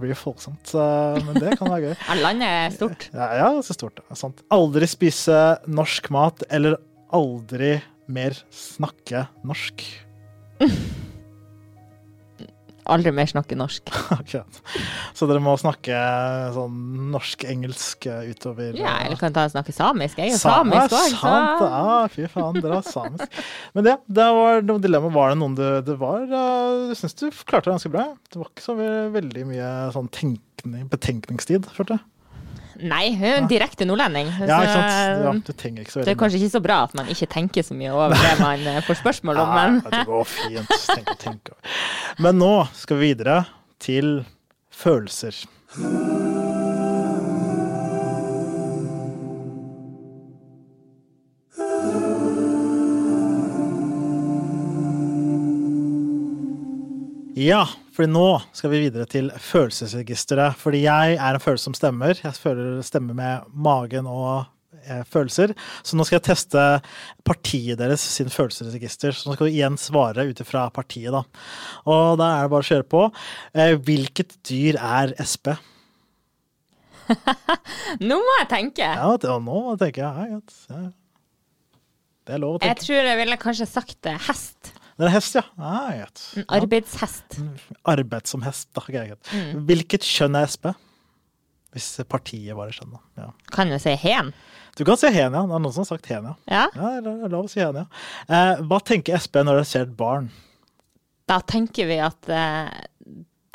[0.03, 1.96] blir folksomt, eh, men det kan være gøy.
[2.11, 3.09] Ja, landet er stort.
[3.14, 4.03] Ja, ja så stort.
[4.03, 4.44] det er sant.
[4.53, 6.77] Aldri spise norsk mat, eller
[7.16, 7.79] aldri
[8.12, 9.87] mer snakke norsk.
[12.88, 13.90] Aldri mer snakke norsk.
[14.18, 14.61] Akkurat.
[15.16, 15.98] Så dere må snakke
[16.57, 16.79] sånn
[17.12, 20.18] norsk-engelsk utover Ja, eller kan ta og snakke samisk.
[20.20, 23.40] Jeg er jo Sa- samisk også Sant, ja, fy faen, dere er samisk.
[23.77, 25.12] Men det, det var noe dilemma.
[25.18, 26.37] Var det noen du det var, Du
[26.92, 28.07] Jeg syns du klarte det ganske bra.
[28.33, 28.77] Det var ikke så
[29.18, 32.07] veldig mye sånn tenkning, betenkningstid, følte jeg.
[32.78, 34.30] Nei, hun er en direkte nordlending.
[34.38, 35.24] Ja, ikke sant.
[35.24, 37.66] Ja, du trenger ikke så det er kanskje ikke så bra at man ikke tenker
[37.66, 40.76] så mye over det man eh, får spørsmål om, men ja, det går fint.
[40.92, 41.52] Tenk og tenk.
[42.22, 43.40] Men nå skal vi videre
[43.82, 44.18] til
[44.70, 45.42] følelser.
[57.38, 57.62] Ja,
[57.94, 58.24] for nå
[58.57, 60.57] skal vi videre til følelsesregisteret.
[60.59, 62.18] Fordi jeg er en følelse som stemmer.
[62.18, 64.46] Jeg føler stemmer med magen og
[64.88, 65.53] eh, følelser.
[65.87, 66.64] Så nå skal jeg teste
[67.29, 69.14] partiet deres sin følelsesregister.
[69.14, 71.22] Så nå skal du igjen svare ut ifra partiet, da.
[71.87, 73.05] Og da er det bare å kjøre på.
[73.55, 75.55] Eh, hvilket dyr er Sp?
[78.09, 78.88] nå må jeg tenke.
[78.98, 80.40] Ja, det- nå tenker jeg.
[80.72, 80.83] Ja.
[82.29, 82.74] Det er lov å tenke.
[82.74, 84.74] Jeg tror jeg ville kanskje sagt eh, hest.
[84.98, 85.44] Det er hest, ja.
[85.62, 85.92] Ah.
[85.94, 87.38] En arbeidshest.
[87.87, 88.82] Arbeid som hest, da.
[88.82, 89.30] Greit.
[89.30, 89.64] Mm.
[89.68, 90.72] Hvilket kjønn er SP?
[91.76, 93.02] Hvis partiet var i kjønn, da.
[93.22, 93.28] Ja.
[93.54, 94.32] Kan jo si hen.
[94.78, 95.44] Du kan si hen, ja.
[95.46, 96.34] Det er noen som har sagt hen, ja.
[96.50, 96.64] Ja.
[96.74, 97.87] Ja, det er lov å si hen, ja.
[98.26, 100.32] Eh, hva tenker SP når de ser et barn?
[101.28, 102.66] Da tenker vi at eh,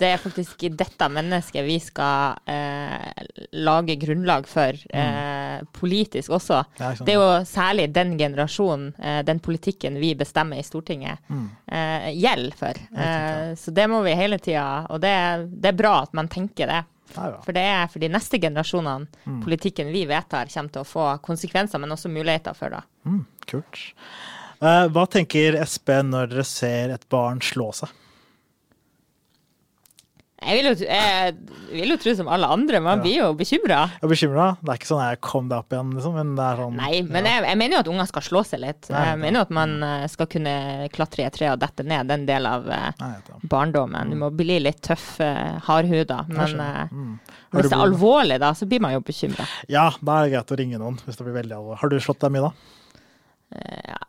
[0.02, 3.26] det er faktisk dette mennesket vi skal eh,
[3.62, 6.64] lage grunnlag for eh, politisk også.
[6.78, 7.08] Det er, sånn.
[7.08, 11.22] Det er jo særlig den generasjonen, eh, den politikken vi bestemmer i Stortinget,
[11.70, 12.82] eh, gjelder for.
[12.98, 15.14] Eh, så det må vi hele tida Og det,
[15.62, 16.84] det er bra at man tenker det.
[17.14, 17.42] Ja, ja.
[17.46, 21.82] For det er for de neste generasjonene politikken vi vedtar, kommer til å få konsekvenser,
[21.82, 22.82] men også muligheter for det.
[23.06, 23.84] Mm, kult.
[24.64, 27.92] Eh, hva tenker SP når dere ser et barn slå seg?
[30.44, 31.36] Jeg vil jo, jeg
[31.74, 33.82] vil jo tro som alle andre, man blir jo bekymra.
[34.02, 34.48] Bekymra.
[34.62, 37.46] Det er ikke sånn jeg kom deg opp igjen, liksom, men sånn Nei, men jeg,
[37.48, 38.90] jeg mener jo at unger skal slå seg litt.
[38.94, 40.56] Nei, Jeg mener jo at man eh, skal kunne
[40.94, 42.12] klatre i et tre og dette ned.
[42.12, 43.14] Den del av eh, Nei,
[43.50, 44.14] barndommen.
[44.14, 46.24] Du må bli litt tøff, eh, hardhuda.
[46.30, 46.60] Men
[46.94, 47.18] Mm.
[47.54, 49.46] Hvis det er alvorlig, da, så blir man jo bekymra.
[49.72, 51.80] Ja, da er det greit å ringe noen hvis det blir veldig alvorlig.
[51.82, 52.83] Har du slått deg mye, da?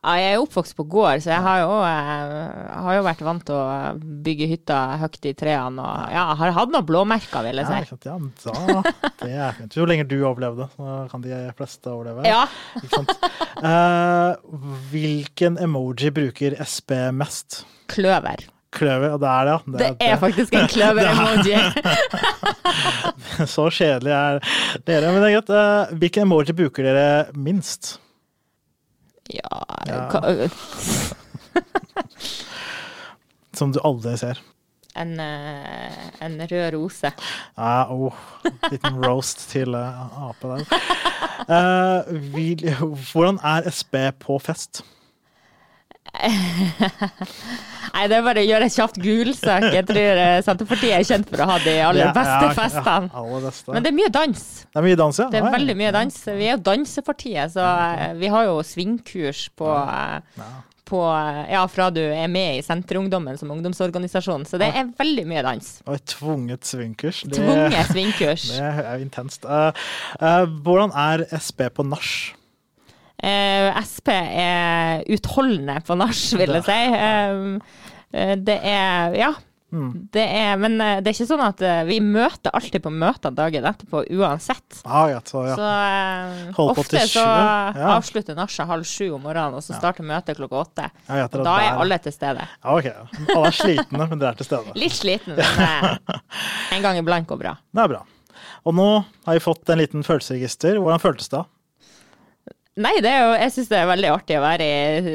[0.05, 3.57] Jeg er oppvokst på gård, så jeg har jo, eh, har jo vært vant til
[3.57, 3.95] å
[4.27, 5.81] bygge hytter høyt i trærne.
[5.81, 7.79] Og ja, har hatt noen blåmerker, vil jeg si.
[7.81, 8.05] Ja, sant?
[8.45, 9.79] ja, da, det er fint.
[9.79, 12.27] Jo lenger du overlevde, så kan de fleste overleve.
[12.29, 12.45] Ja.
[13.65, 14.35] Eh,
[14.93, 17.63] hvilken emoji bruker SP mest?
[17.93, 18.45] Kløver.
[18.75, 19.59] Kløver, og det er det, ja.
[19.79, 21.57] Det er faktisk en kløver-emoji.
[23.55, 24.41] Så kjedelig er
[24.87, 25.13] dere.
[25.13, 25.53] Men det er greit.
[25.55, 27.07] Eh, hvilken emoji bruker dere
[27.39, 27.95] minst?
[29.33, 30.49] Ja, Ja.
[33.55, 34.41] Som du aldri ser.
[34.99, 37.11] En, eh, en rød rose.
[37.57, 38.15] Ja, oh,
[38.71, 40.65] liten roast til eh, ape der.
[41.45, 42.55] Uh, vi,
[43.13, 44.85] hvordan er SB på fest?
[47.95, 49.69] Nei, det er bare å gjøre et kjapt Google-søk.
[49.77, 53.11] Jeg tror eh, Senterpartiet er kjent for å ha de aller beste festene.
[53.13, 53.71] Ja, aller beste.
[53.71, 54.45] Men det er mye dans.
[54.67, 55.29] Det er mye dans, ja.
[55.31, 56.21] Det er veldig mye dans.
[56.27, 60.53] Vi er jo dansepartiet, så eh, vi har jo svingkurs på, eh,
[60.91, 61.03] på
[61.55, 64.49] Ja, fra du er med i Senterungdommen som ungdomsorganisasjon.
[64.51, 65.75] Så det er veldig mye dans.
[65.87, 67.23] Og et tvunget svingkurs.
[67.29, 68.49] Det, Tvunget svingkurs.
[68.59, 69.47] det er jo intenst.
[69.47, 69.71] Uh,
[70.19, 72.35] uh, hvordan er SP på nach?
[73.23, 76.79] Eh, SP er utholdende på nach, vil jeg si.
[78.15, 79.35] Eh, det er Ja.
[79.75, 80.07] Mm.
[80.15, 84.05] Det er, men det er ikke sånn at vi møter alltid på møter dagen etterpå
[84.15, 84.77] uansett.
[84.87, 85.57] Ah, ja, så, ja.
[85.59, 85.71] Så
[86.55, 87.89] uh, ofte så ja.
[87.97, 90.87] avslutter nachet halv sju om morgenen, og så starter møtet klokka åtte.
[91.09, 91.73] Da er der.
[91.73, 92.47] alle til stede.
[92.47, 92.87] Ja, ok.
[93.35, 94.77] Alle er slitne, men dere er til stede.
[94.85, 97.59] Litt slitne, men en gang iblant går bra.
[97.75, 98.05] Det er bra.
[98.65, 98.89] Og nå
[99.27, 100.79] har vi fått en liten følelsesregister.
[100.79, 101.43] Hvordan føltes det?
[102.77, 105.13] Nei, det er jo, jeg syns det er veldig artig å være i,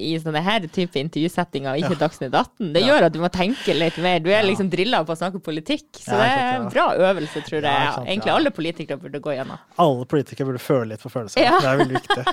[0.00, 2.70] i sånne her type intervjusettinger, ikke Dagsnytt 18.
[2.72, 2.86] Det Ja.
[2.88, 4.22] gjør at du må tenke litt mer.
[4.24, 7.42] Du er liksom drilla på å snakke politikk, så Ja, det er en bra øvelse,
[7.44, 7.92] tror jeg.
[7.98, 8.36] sant, Egentlig ja.
[8.38, 9.60] alle politikere burde gå gjennom.
[9.84, 11.44] Alle politikere burde føle litt på følelser.
[11.44, 11.58] Ja.
[11.60, 12.24] Det er veldig viktig.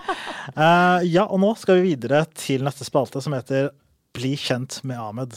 [0.56, 3.72] uh, ja, og nå skal vi videre til neste spalte, som heter
[4.16, 5.36] Bli kjent med Ahmed.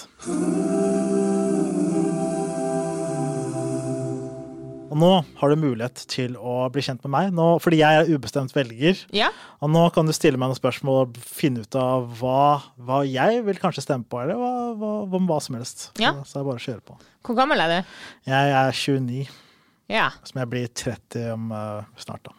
[4.93, 5.09] Og nå
[5.41, 8.99] har du mulighet til å bli kjent med meg, nå, fordi jeg er ubestemt velger.
[9.17, 9.31] Ja,
[9.65, 13.41] Og nå kan du stille meg noen spørsmål og finne ut av hva, hva jeg
[13.47, 15.87] vil kanskje stemme på, eller hva, hva, hva, hva som helst.
[16.03, 16.13] Ja.
[16.21, 16.99] Så, så er bare å kjøre på.
[17.25, 17.95] Hvor gammel er du?
[18.29, 19.23] Jeg er 29,
[19.93, 20.11] Ja.
[20.29, 22.37] som jeg blir 30 om uh, snart, da.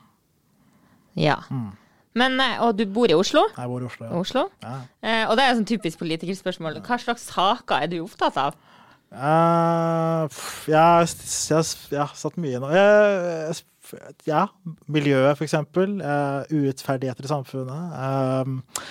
[1.19, 1.39] ja.
[1.49, 1.71] Mm.
[2.13, 3.41] Men, eh, og du bor i Oslo?
[3.57, 4.05] Jeg bor i Oslo.
[4.05, 4.19] Ja.
[4.21, 4.41] Oslo?
[4.61, 4.73] Ja.
[5.01, 6.75] Eh, og det er sånn typisk politikerspørsmål.
[6.85, 8.53] Hva slags saker er du opptatt av?
[9.13, 12.71] Pff, jeg har satt mye nå.
[14.25, 14.47] Ja,
[14.89, 15.99] miljøet, for eksempel.
[16.01, 17.93] Uh, urettferdigheter i samfunnet.
[17.93, 18.87] Uh,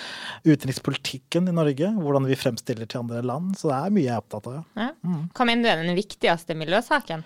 [0.46, 1.90] utenrikspolitikken i Norge.
[1.96, 3.56] Hvordan vi fremstiller til andre land.
[3.58, 4.60] Så det er mye jeg er opptatt av.
[4.60, 4.86] ja.
[4.86, 5.18] Ja.
[5.32, 7.24] Hva mener du er den viktigste miljøsaken?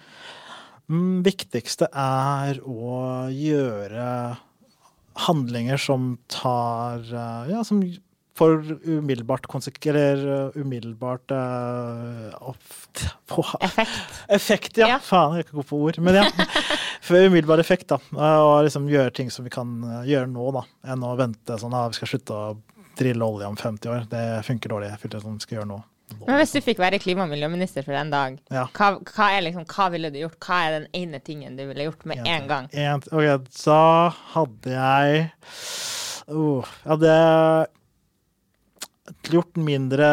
[0.86, 4.08] Mm, viktigste er å gjøre
[5.26, 7.02] handlinger som tar
[7.50, 7.80] Ja, som
[8.36, 12.52] får umiddelbart konsekvenser Eller eh, umiddelbart uh,
[13.60, 14.20] Effekt?
[14.28, 14.88] Effekt, ja.
[14.94, 14.98] Ja.
[15.02, 15.98] Faen, jeg er ikke god på ord.
[16.04, 16.24] Men ja.
[17.06, 18.00] For umiddelbar effekt, da.
[18.16, 20.64] Og liksom gjøre ting som vi kan eh, gjøre nå, da.
[20.92, 22.56] Enn å vente sånn at vi skal slutte å
[22.96, 24.08] drille olje om 50 år.
[24.10, 24.94] Det funker dårlig.
[24.94, 25.82] Jeg føler sånn vi skal gjøre nå.
[26.26, 28.66] Men hvis du fikk være klima- og miljøminister for en dag, Ja.
[28.72, 30.38] hva, hva, liksom, hva ville du gjort?
[30.38, 32.68] Hva er den ene tingen du ville gjort med en gang?
[32.72, 35.30] En, ok, da hadde jeg
[36.28, 37.16] oh, Jeg hadde
[39.30, 40.08] gjort mindre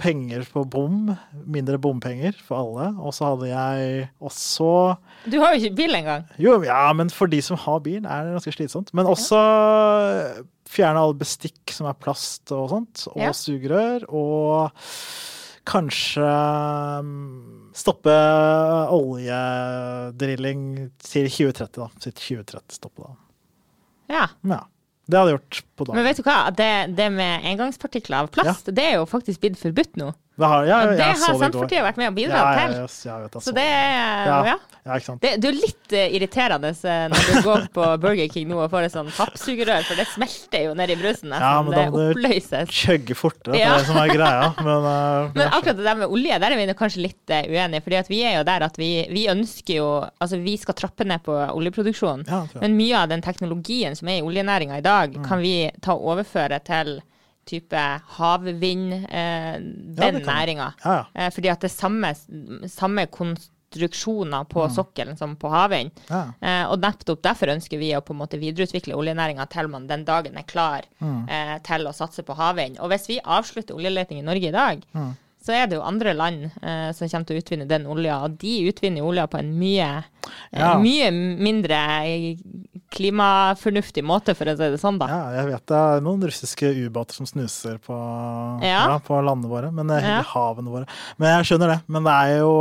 [0.00, 1.12] penger på bom.
[1.46, 2.88] Mindre bompenger for alle.
[2.98, 4.70] Og så hadde jeg også
[5.30, 6.24] Du har jo ikke bil engang.
[6.42, 8.90] Jo, ja, men for de som har bil, er det ganske slitsomt.
[8.92, 9.38] Men også
[10.74, 13.30] fjerne all bestikk som er plast og sånt, og Ja.
[13.32, 14.04] sugerør.
[14.10, 14.74] Og
[15.64, 16.26] kanskje
[17.06, 18.12] mm, stoppe
[18.92, 21.88] oljedrilling til 2030, da.
[22.02, 23.14] Sitt 2030-stoppet, da.
[24.12, 24.26] Ja.
[24.44, 24.60] Ja.
[25.06, 25.98] Det hadde jeg gjort på dagen.
[25.98, 26.36] Men vet du hva?
[26.56, 30.12] Det, det med engangspartikler av plast, det er jo faktisk blitt forbudt nå.
[30.34, 31.18] Det har, ja, jeg, det har.
[31.38, 32.72] Senterpartiet vært med og bidra Ja, ja, til.
[32.82, 34.38] yes, jeg vet, Så det er Ja.
[34.50, 34.54] ja.
[34.84, 34.96] Ja.
[35.16, 38.66] Det, det er litt eh, irriterende eh, når du går på Burger King nå og
[38.68, 41.70] får et sånn pappsugerør, for det smelter jo ned i brusen nesten.
[41.70, 42.68] Ja, det oppløses.
[42.74, 43.70] Chugge fortere, det Ja.
[43.72, 44.50] er det som er greia.
[44.66, 47.80] Men, uh, Men akkurat det der med olje, der er vi kanskje litt uh, uenige.
[47.86, 49.88] fordi vi er jo der at vi, vi ønsker jo
[50.20, 52.26] Altså, vi skal trappe ned på oljeproduksjonen.
[52.28, 52.42] Ja.
[52.60, 55.24] Men mye av den teknologien som er i oljenæringa i dag, Mm.
[55.28, 56.98] kan vi ta og overføre til
[57.46, 57.80] type
[58.18, 60.72] havvind, eh, den ja, næringa.
[60.84, 61.04] Ja, ja.
[61.14, 62.14] Eh, fordi at det er samme,
[62.68, 65.90] samme konstruksjoner på sokkelen som på havvind.
[66.08, 66.14] Mm.
[66.14, 66.22] ja.
[66.40, 70.04] Eh, og nettopp derfor ønsker vi å på en måte videreutvikle oljenæringa til man den
[70.04, 71.28] dagen er klar Mm.
[71.28, 72.78] eh, til å satse på havvind.
[72.80, 75.16] Og hvis vi avslutter oljeleting i Norge i dag, Mm.
[75.44, 78.38] Så er det jo andre land eh, som kommer til å utvinne den olja, og
[78.40, 79.90] de utvinner olja på en mye,
[80.56, 81.80] eh, mye mindre
[82.94, 85.08] klimafornuftig måte, for å si det sånn, da.
[85.10, 87.96] Ja, jeg vet det er noen russiske ubåter som snuser på,
[88.62, 88.84] ja.
[88.86, 88.98] Ja.
[89.04, 90.22] på landene våre, men er Ja.
[90.22, 90.86] havene våre.
[91.18, 91.80] Men jeg skjønner det.
[91.88, 92.54] Men det er jo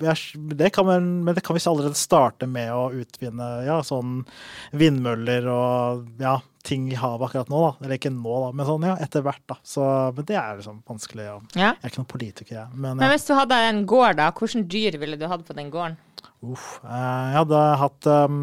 [0.00, 0.16] jeg,
[0.56, 4.24] det kan, man- Men det kan vi allerede starte med å utvinne ja, sånn
[4.74, 7.84] vindmøller og ja, ting i havet akkurat nå, da.
[7.84, 9.58] Eller ikke nå, da, men sånn ja, etter hvert, da.
[9.66, 9.84] Så,
[10.16, 11.28] men det er liksom vanskelig.
[11.28, 11.36] Ja.
[11.54, 11.68] Ja.
[11.70, 12.70] jeg er ikke noen politiker, jeg.
[12.74, 15.70] Men, Men hvis du hadde en gård, da, hvilke dyr ville du hatt på den
[15.74, 15.98] gården?
[16.46, 18.40] Uff, eh, jeg hadde hatt um,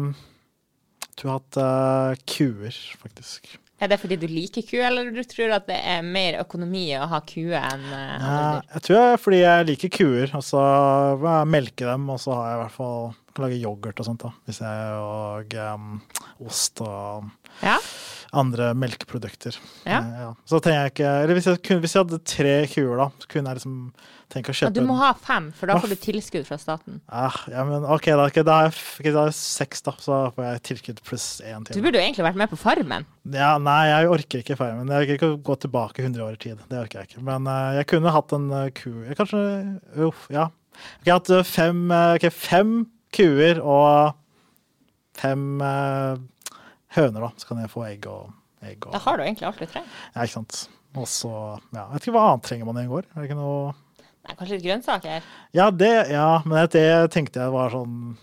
[1.04, 3.54] Jeg tror jeg hadde hatt uh, kuer, faktisk.
[3.84, 7.04] Er det fordi du liker ku, eller du tror at det er mer økonomi å
[7.10, 8.70] ha kue enn uh, Ja, andre dyr?
[8.72, 10.62] jeg tror det er fordi jeg liker kuer, og så
[11.50, 14.30] melker dem, og så har jeg i hvert fall kan lage yoghurt og sånt, da.
[14.46, 15.96] Hvis jeg, og um,
[16.46, 17.30] ost og
[17.64, 17.76] Ja?
[18.36, 19.56] Andre melkeprodukter.
[19.86, 20.00] Ja.
[20.00, 20.28] Eh, ja.
[20.48, 23.30] Så tenker jeg ikke Eller hvis jeg, kunne, hvis jeg hadde tre kuer, da, så
[23.30, 23.76] kunne jeg liksom
[24.34, 26.98] tenke å kjøpe kjøpe du må ha fem, for da får du tilskudd fra staten.
[27.12, 29.94] Ah, ja, men OK, da, okay, da, er f- da er seks, da.
[30.02, 33.06] Så får jeg tilskudd pluss én Du burde jo egentlig vært med på Farmen.
[33.30, 34.90] Ja, nei, jeg orker ikke Farmen.
[34.90, 36.66] Jeg orker ikke å gå tilbake 100 år i tid.
[36.70, 37.24] Det orker jeg ikke.
[37.28, 39.44] Men uh, jeg kunne hatt en uh, ku Kanskje
[40.08, 40.48] Uff, ja.
[41.04, 42.70] Jeg har hatt fem, eh, ok, fem
[43.14, 44.16] kuer og
[45.14, 46.16] fem eh,
[46.96, 47.30] høner, da.
[47.36, 48.32] Så kan jeg få egg og
[48.64, 48.86] egg.
[48.86, 49.88] Og, Da har du egentlig alt du trenger.
[50.14, 50.68] ja, ikke sant.
[50.96, 51.30] Og så
[51.74, 53.06] Ja, jeg vet ikke hva annet trenger man i en gård.
[53.14, 53.74] Er det ikke noe
[54.24, 55.22] Nei, kanskje litt grønnsaker.
[55.52, 58.16] Ja, det, ja, men det, tenkte jeg var sånn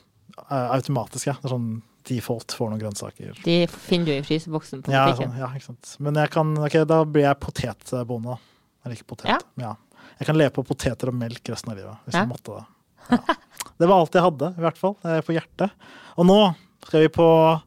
[0.49, 1.35] automatisk, ja.
[1.37, 1.67] Det er sånn
[2.09, 3.35] default får noen grønnsaker.
[3.45, 5.91] De finner du i fryseboksen på Ja, sånn, ja, ikke sant.
[6.01, 8.33] Men jeg kan, ok, da blir jeg potetbonde.
[8.33, 8.37] da.
[8.85, 9.29] Jeg liker potet.
[9.29, 9.37] Ja.
[9.61, 9.75] Ja.
[10.17, 12.23] Jeg kan leve på poteter og melk resten av livet, hvis Ja.
[12.25, 12.65] jeg måtte det.
[13.11, 13.35] Ja.
[13.77, 15.71] Det var alt jeg hadde, i hvert fall, på hjertet.
[16.17, 16.55] Og nå
[16.85, 17.61] skal vi på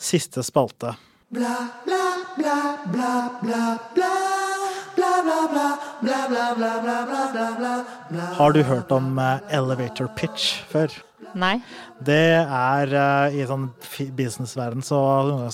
[0.00, 0.94] siste spalte.
[8.40, 11.09] Har du hørt om eh, elevator pitch før?
[11.38, 11.60] Nei?
[12.04, 13.68] Det er eh, i sånn
[14.16, 15.00] businessverden så,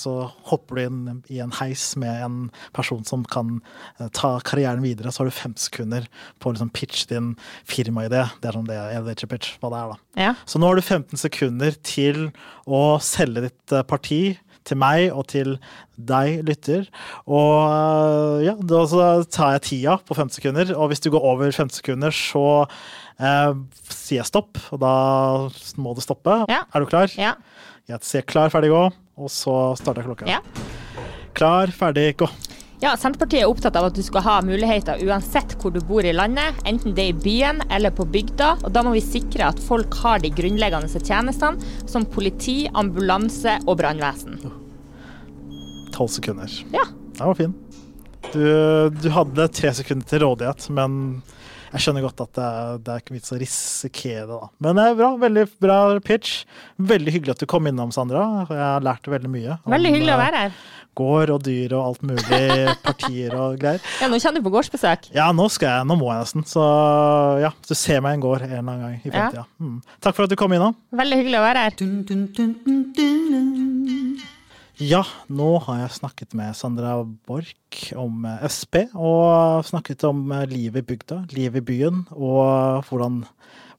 [0.00, 0.14] så
[0.50, 2.38] hopper du inn i en heis med en
[2.76, 3.58] person som kan
[3.98, 5.12] eh, ta karrieren videre.
[5.12, 6.08] Så har du fem sekunder
[6.40, 7.34] på å liksom pitche din
[7.68, 8.24] firmaidé.
[8.40, 10.22] Det er sånn det er elevator pitch, hva det er, da.
[10.28, 10.32] Ja.
[10.48, 12.28] Så nå har du 15 sekunder til
[12.66, 14.22] å selge ditt eh, parti
[14.66, 15.56] til meg og til
[15.96, 16.86] deg, lytter.
[17.26, 21.26] Og eh, ja, da så tar jeg tida på 50 sekunder, og hvis du går
[21.32, 22.46] over 50 sekunder, så
[23.20, 23.52] eh,
[23.90, 24.94] sier jeg stopp, og da
[25.82, 26.42] må du stoppe.
[26.52, 26.64] Ja.
[26.74, 27.12] Er du klar?
[27.20, 27.36] Ja.
[27.86, 28.82] Jeg sier klar, ferdig, gå,
[29.16, 30.30] og så starter jeg klokka.
[30.30, 30.42] ja.
[31.36, 32.26] Klar, ferdig, gå.
[32.82, 36.12] Ja, Senterpartiet er opptatt av at du skal ha muligheter uansett hvor du bor i
[36.12, 38.50] landet, enten det er i byen eller på bygda.
[38.60, 41.56] og Da må vi sikre at folk har de grunnleggende tjenestene,
[41.88, 44.36] som politi, ambulanse og brannvesen.
[45.96, 46.52] 12 sekunder.
[46.74, 46.84] Ja.
[47.16, 47.56] Det var fin.
[48.34, 48.44] Du,
[48.92, 51.00] du hadde tre sekunder til rådighet, men
[51.76, 54.48] jeg skjønner godt at det er, det er ikke vits å risikere det, da.
[54.64, 55.10] Men det er bra.
[55.20, 56.30] Veldig bra pitch.
[56.92, 58.24] Veldig hyggelig at du kom innom, Sandra.
[58.48, 59.58] Jeg har lært veldig mye.
[59.68, 60.56] Veldig hyggelig å eh, være her.
[60.96, 62.40] Gård og dyr og alt mulig.
[62.86, 63.84] Partier og greier.
[64.00, 65.10] Ja, Nå kjenner du på gårdsbesøk.
[65.16, 65.88] Ja, nå skal jeg.
[65.90, 66.46] Nå må jeg nesten.
[66.48, 66.64] Så
[67.44, 69.44] ja, du ser meg i en gård en eller annen gang i Ja.
[69.60, 69.78] Mm.
[70.00, 70.72] Takk for at du kom innom.
[70.96, 71.76] Veldig hyggelig å være her.
[74.76, 80.42] Ja, nå har jeg snakket med Sandra Borch om eh, SP, og snakket om eh,
[80.50, 83.22] livet i bygda, livet i byen, og hvordan,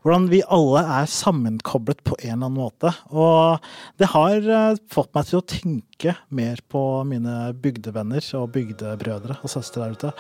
[0.02, 2.96] hvordan vi alle er sammenkoblet på en eller annen måte.
[3.14, 3.62] Og
[4.02, 9.54] det har eh, fått meg til å tenke mer på mine bygdevenner og bygdebrødre og
[9.54, 10.14] søstre der ute.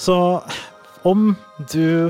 [0.00, 0.16] Så
[1.04, 2.08] om du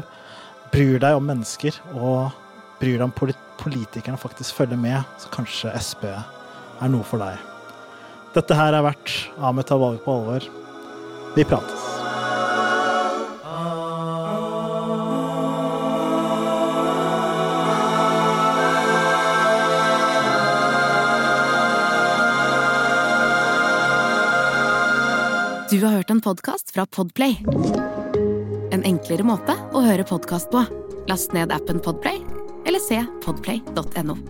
[0.70, 2.30] bryr deg om mennesker, og
[2.78, 7.51] bryr deg om politikerne faktisk følger med, så kanskje SP er noe for deg.
[8.32, 9.12] Dette her er vært
[9.44, 10.46] Ahmed tar valget på alvor.
[11.36, 11.88] Vi prates.
[25.72, 27.38] Du har hørt en podkast fra Podplay.
[28.72, 30.64] En enklere måte å høre podkast på.
[31.08, 32.20] Last ned appen Podplay,
[32.68, 34.20] eller se podplay.no.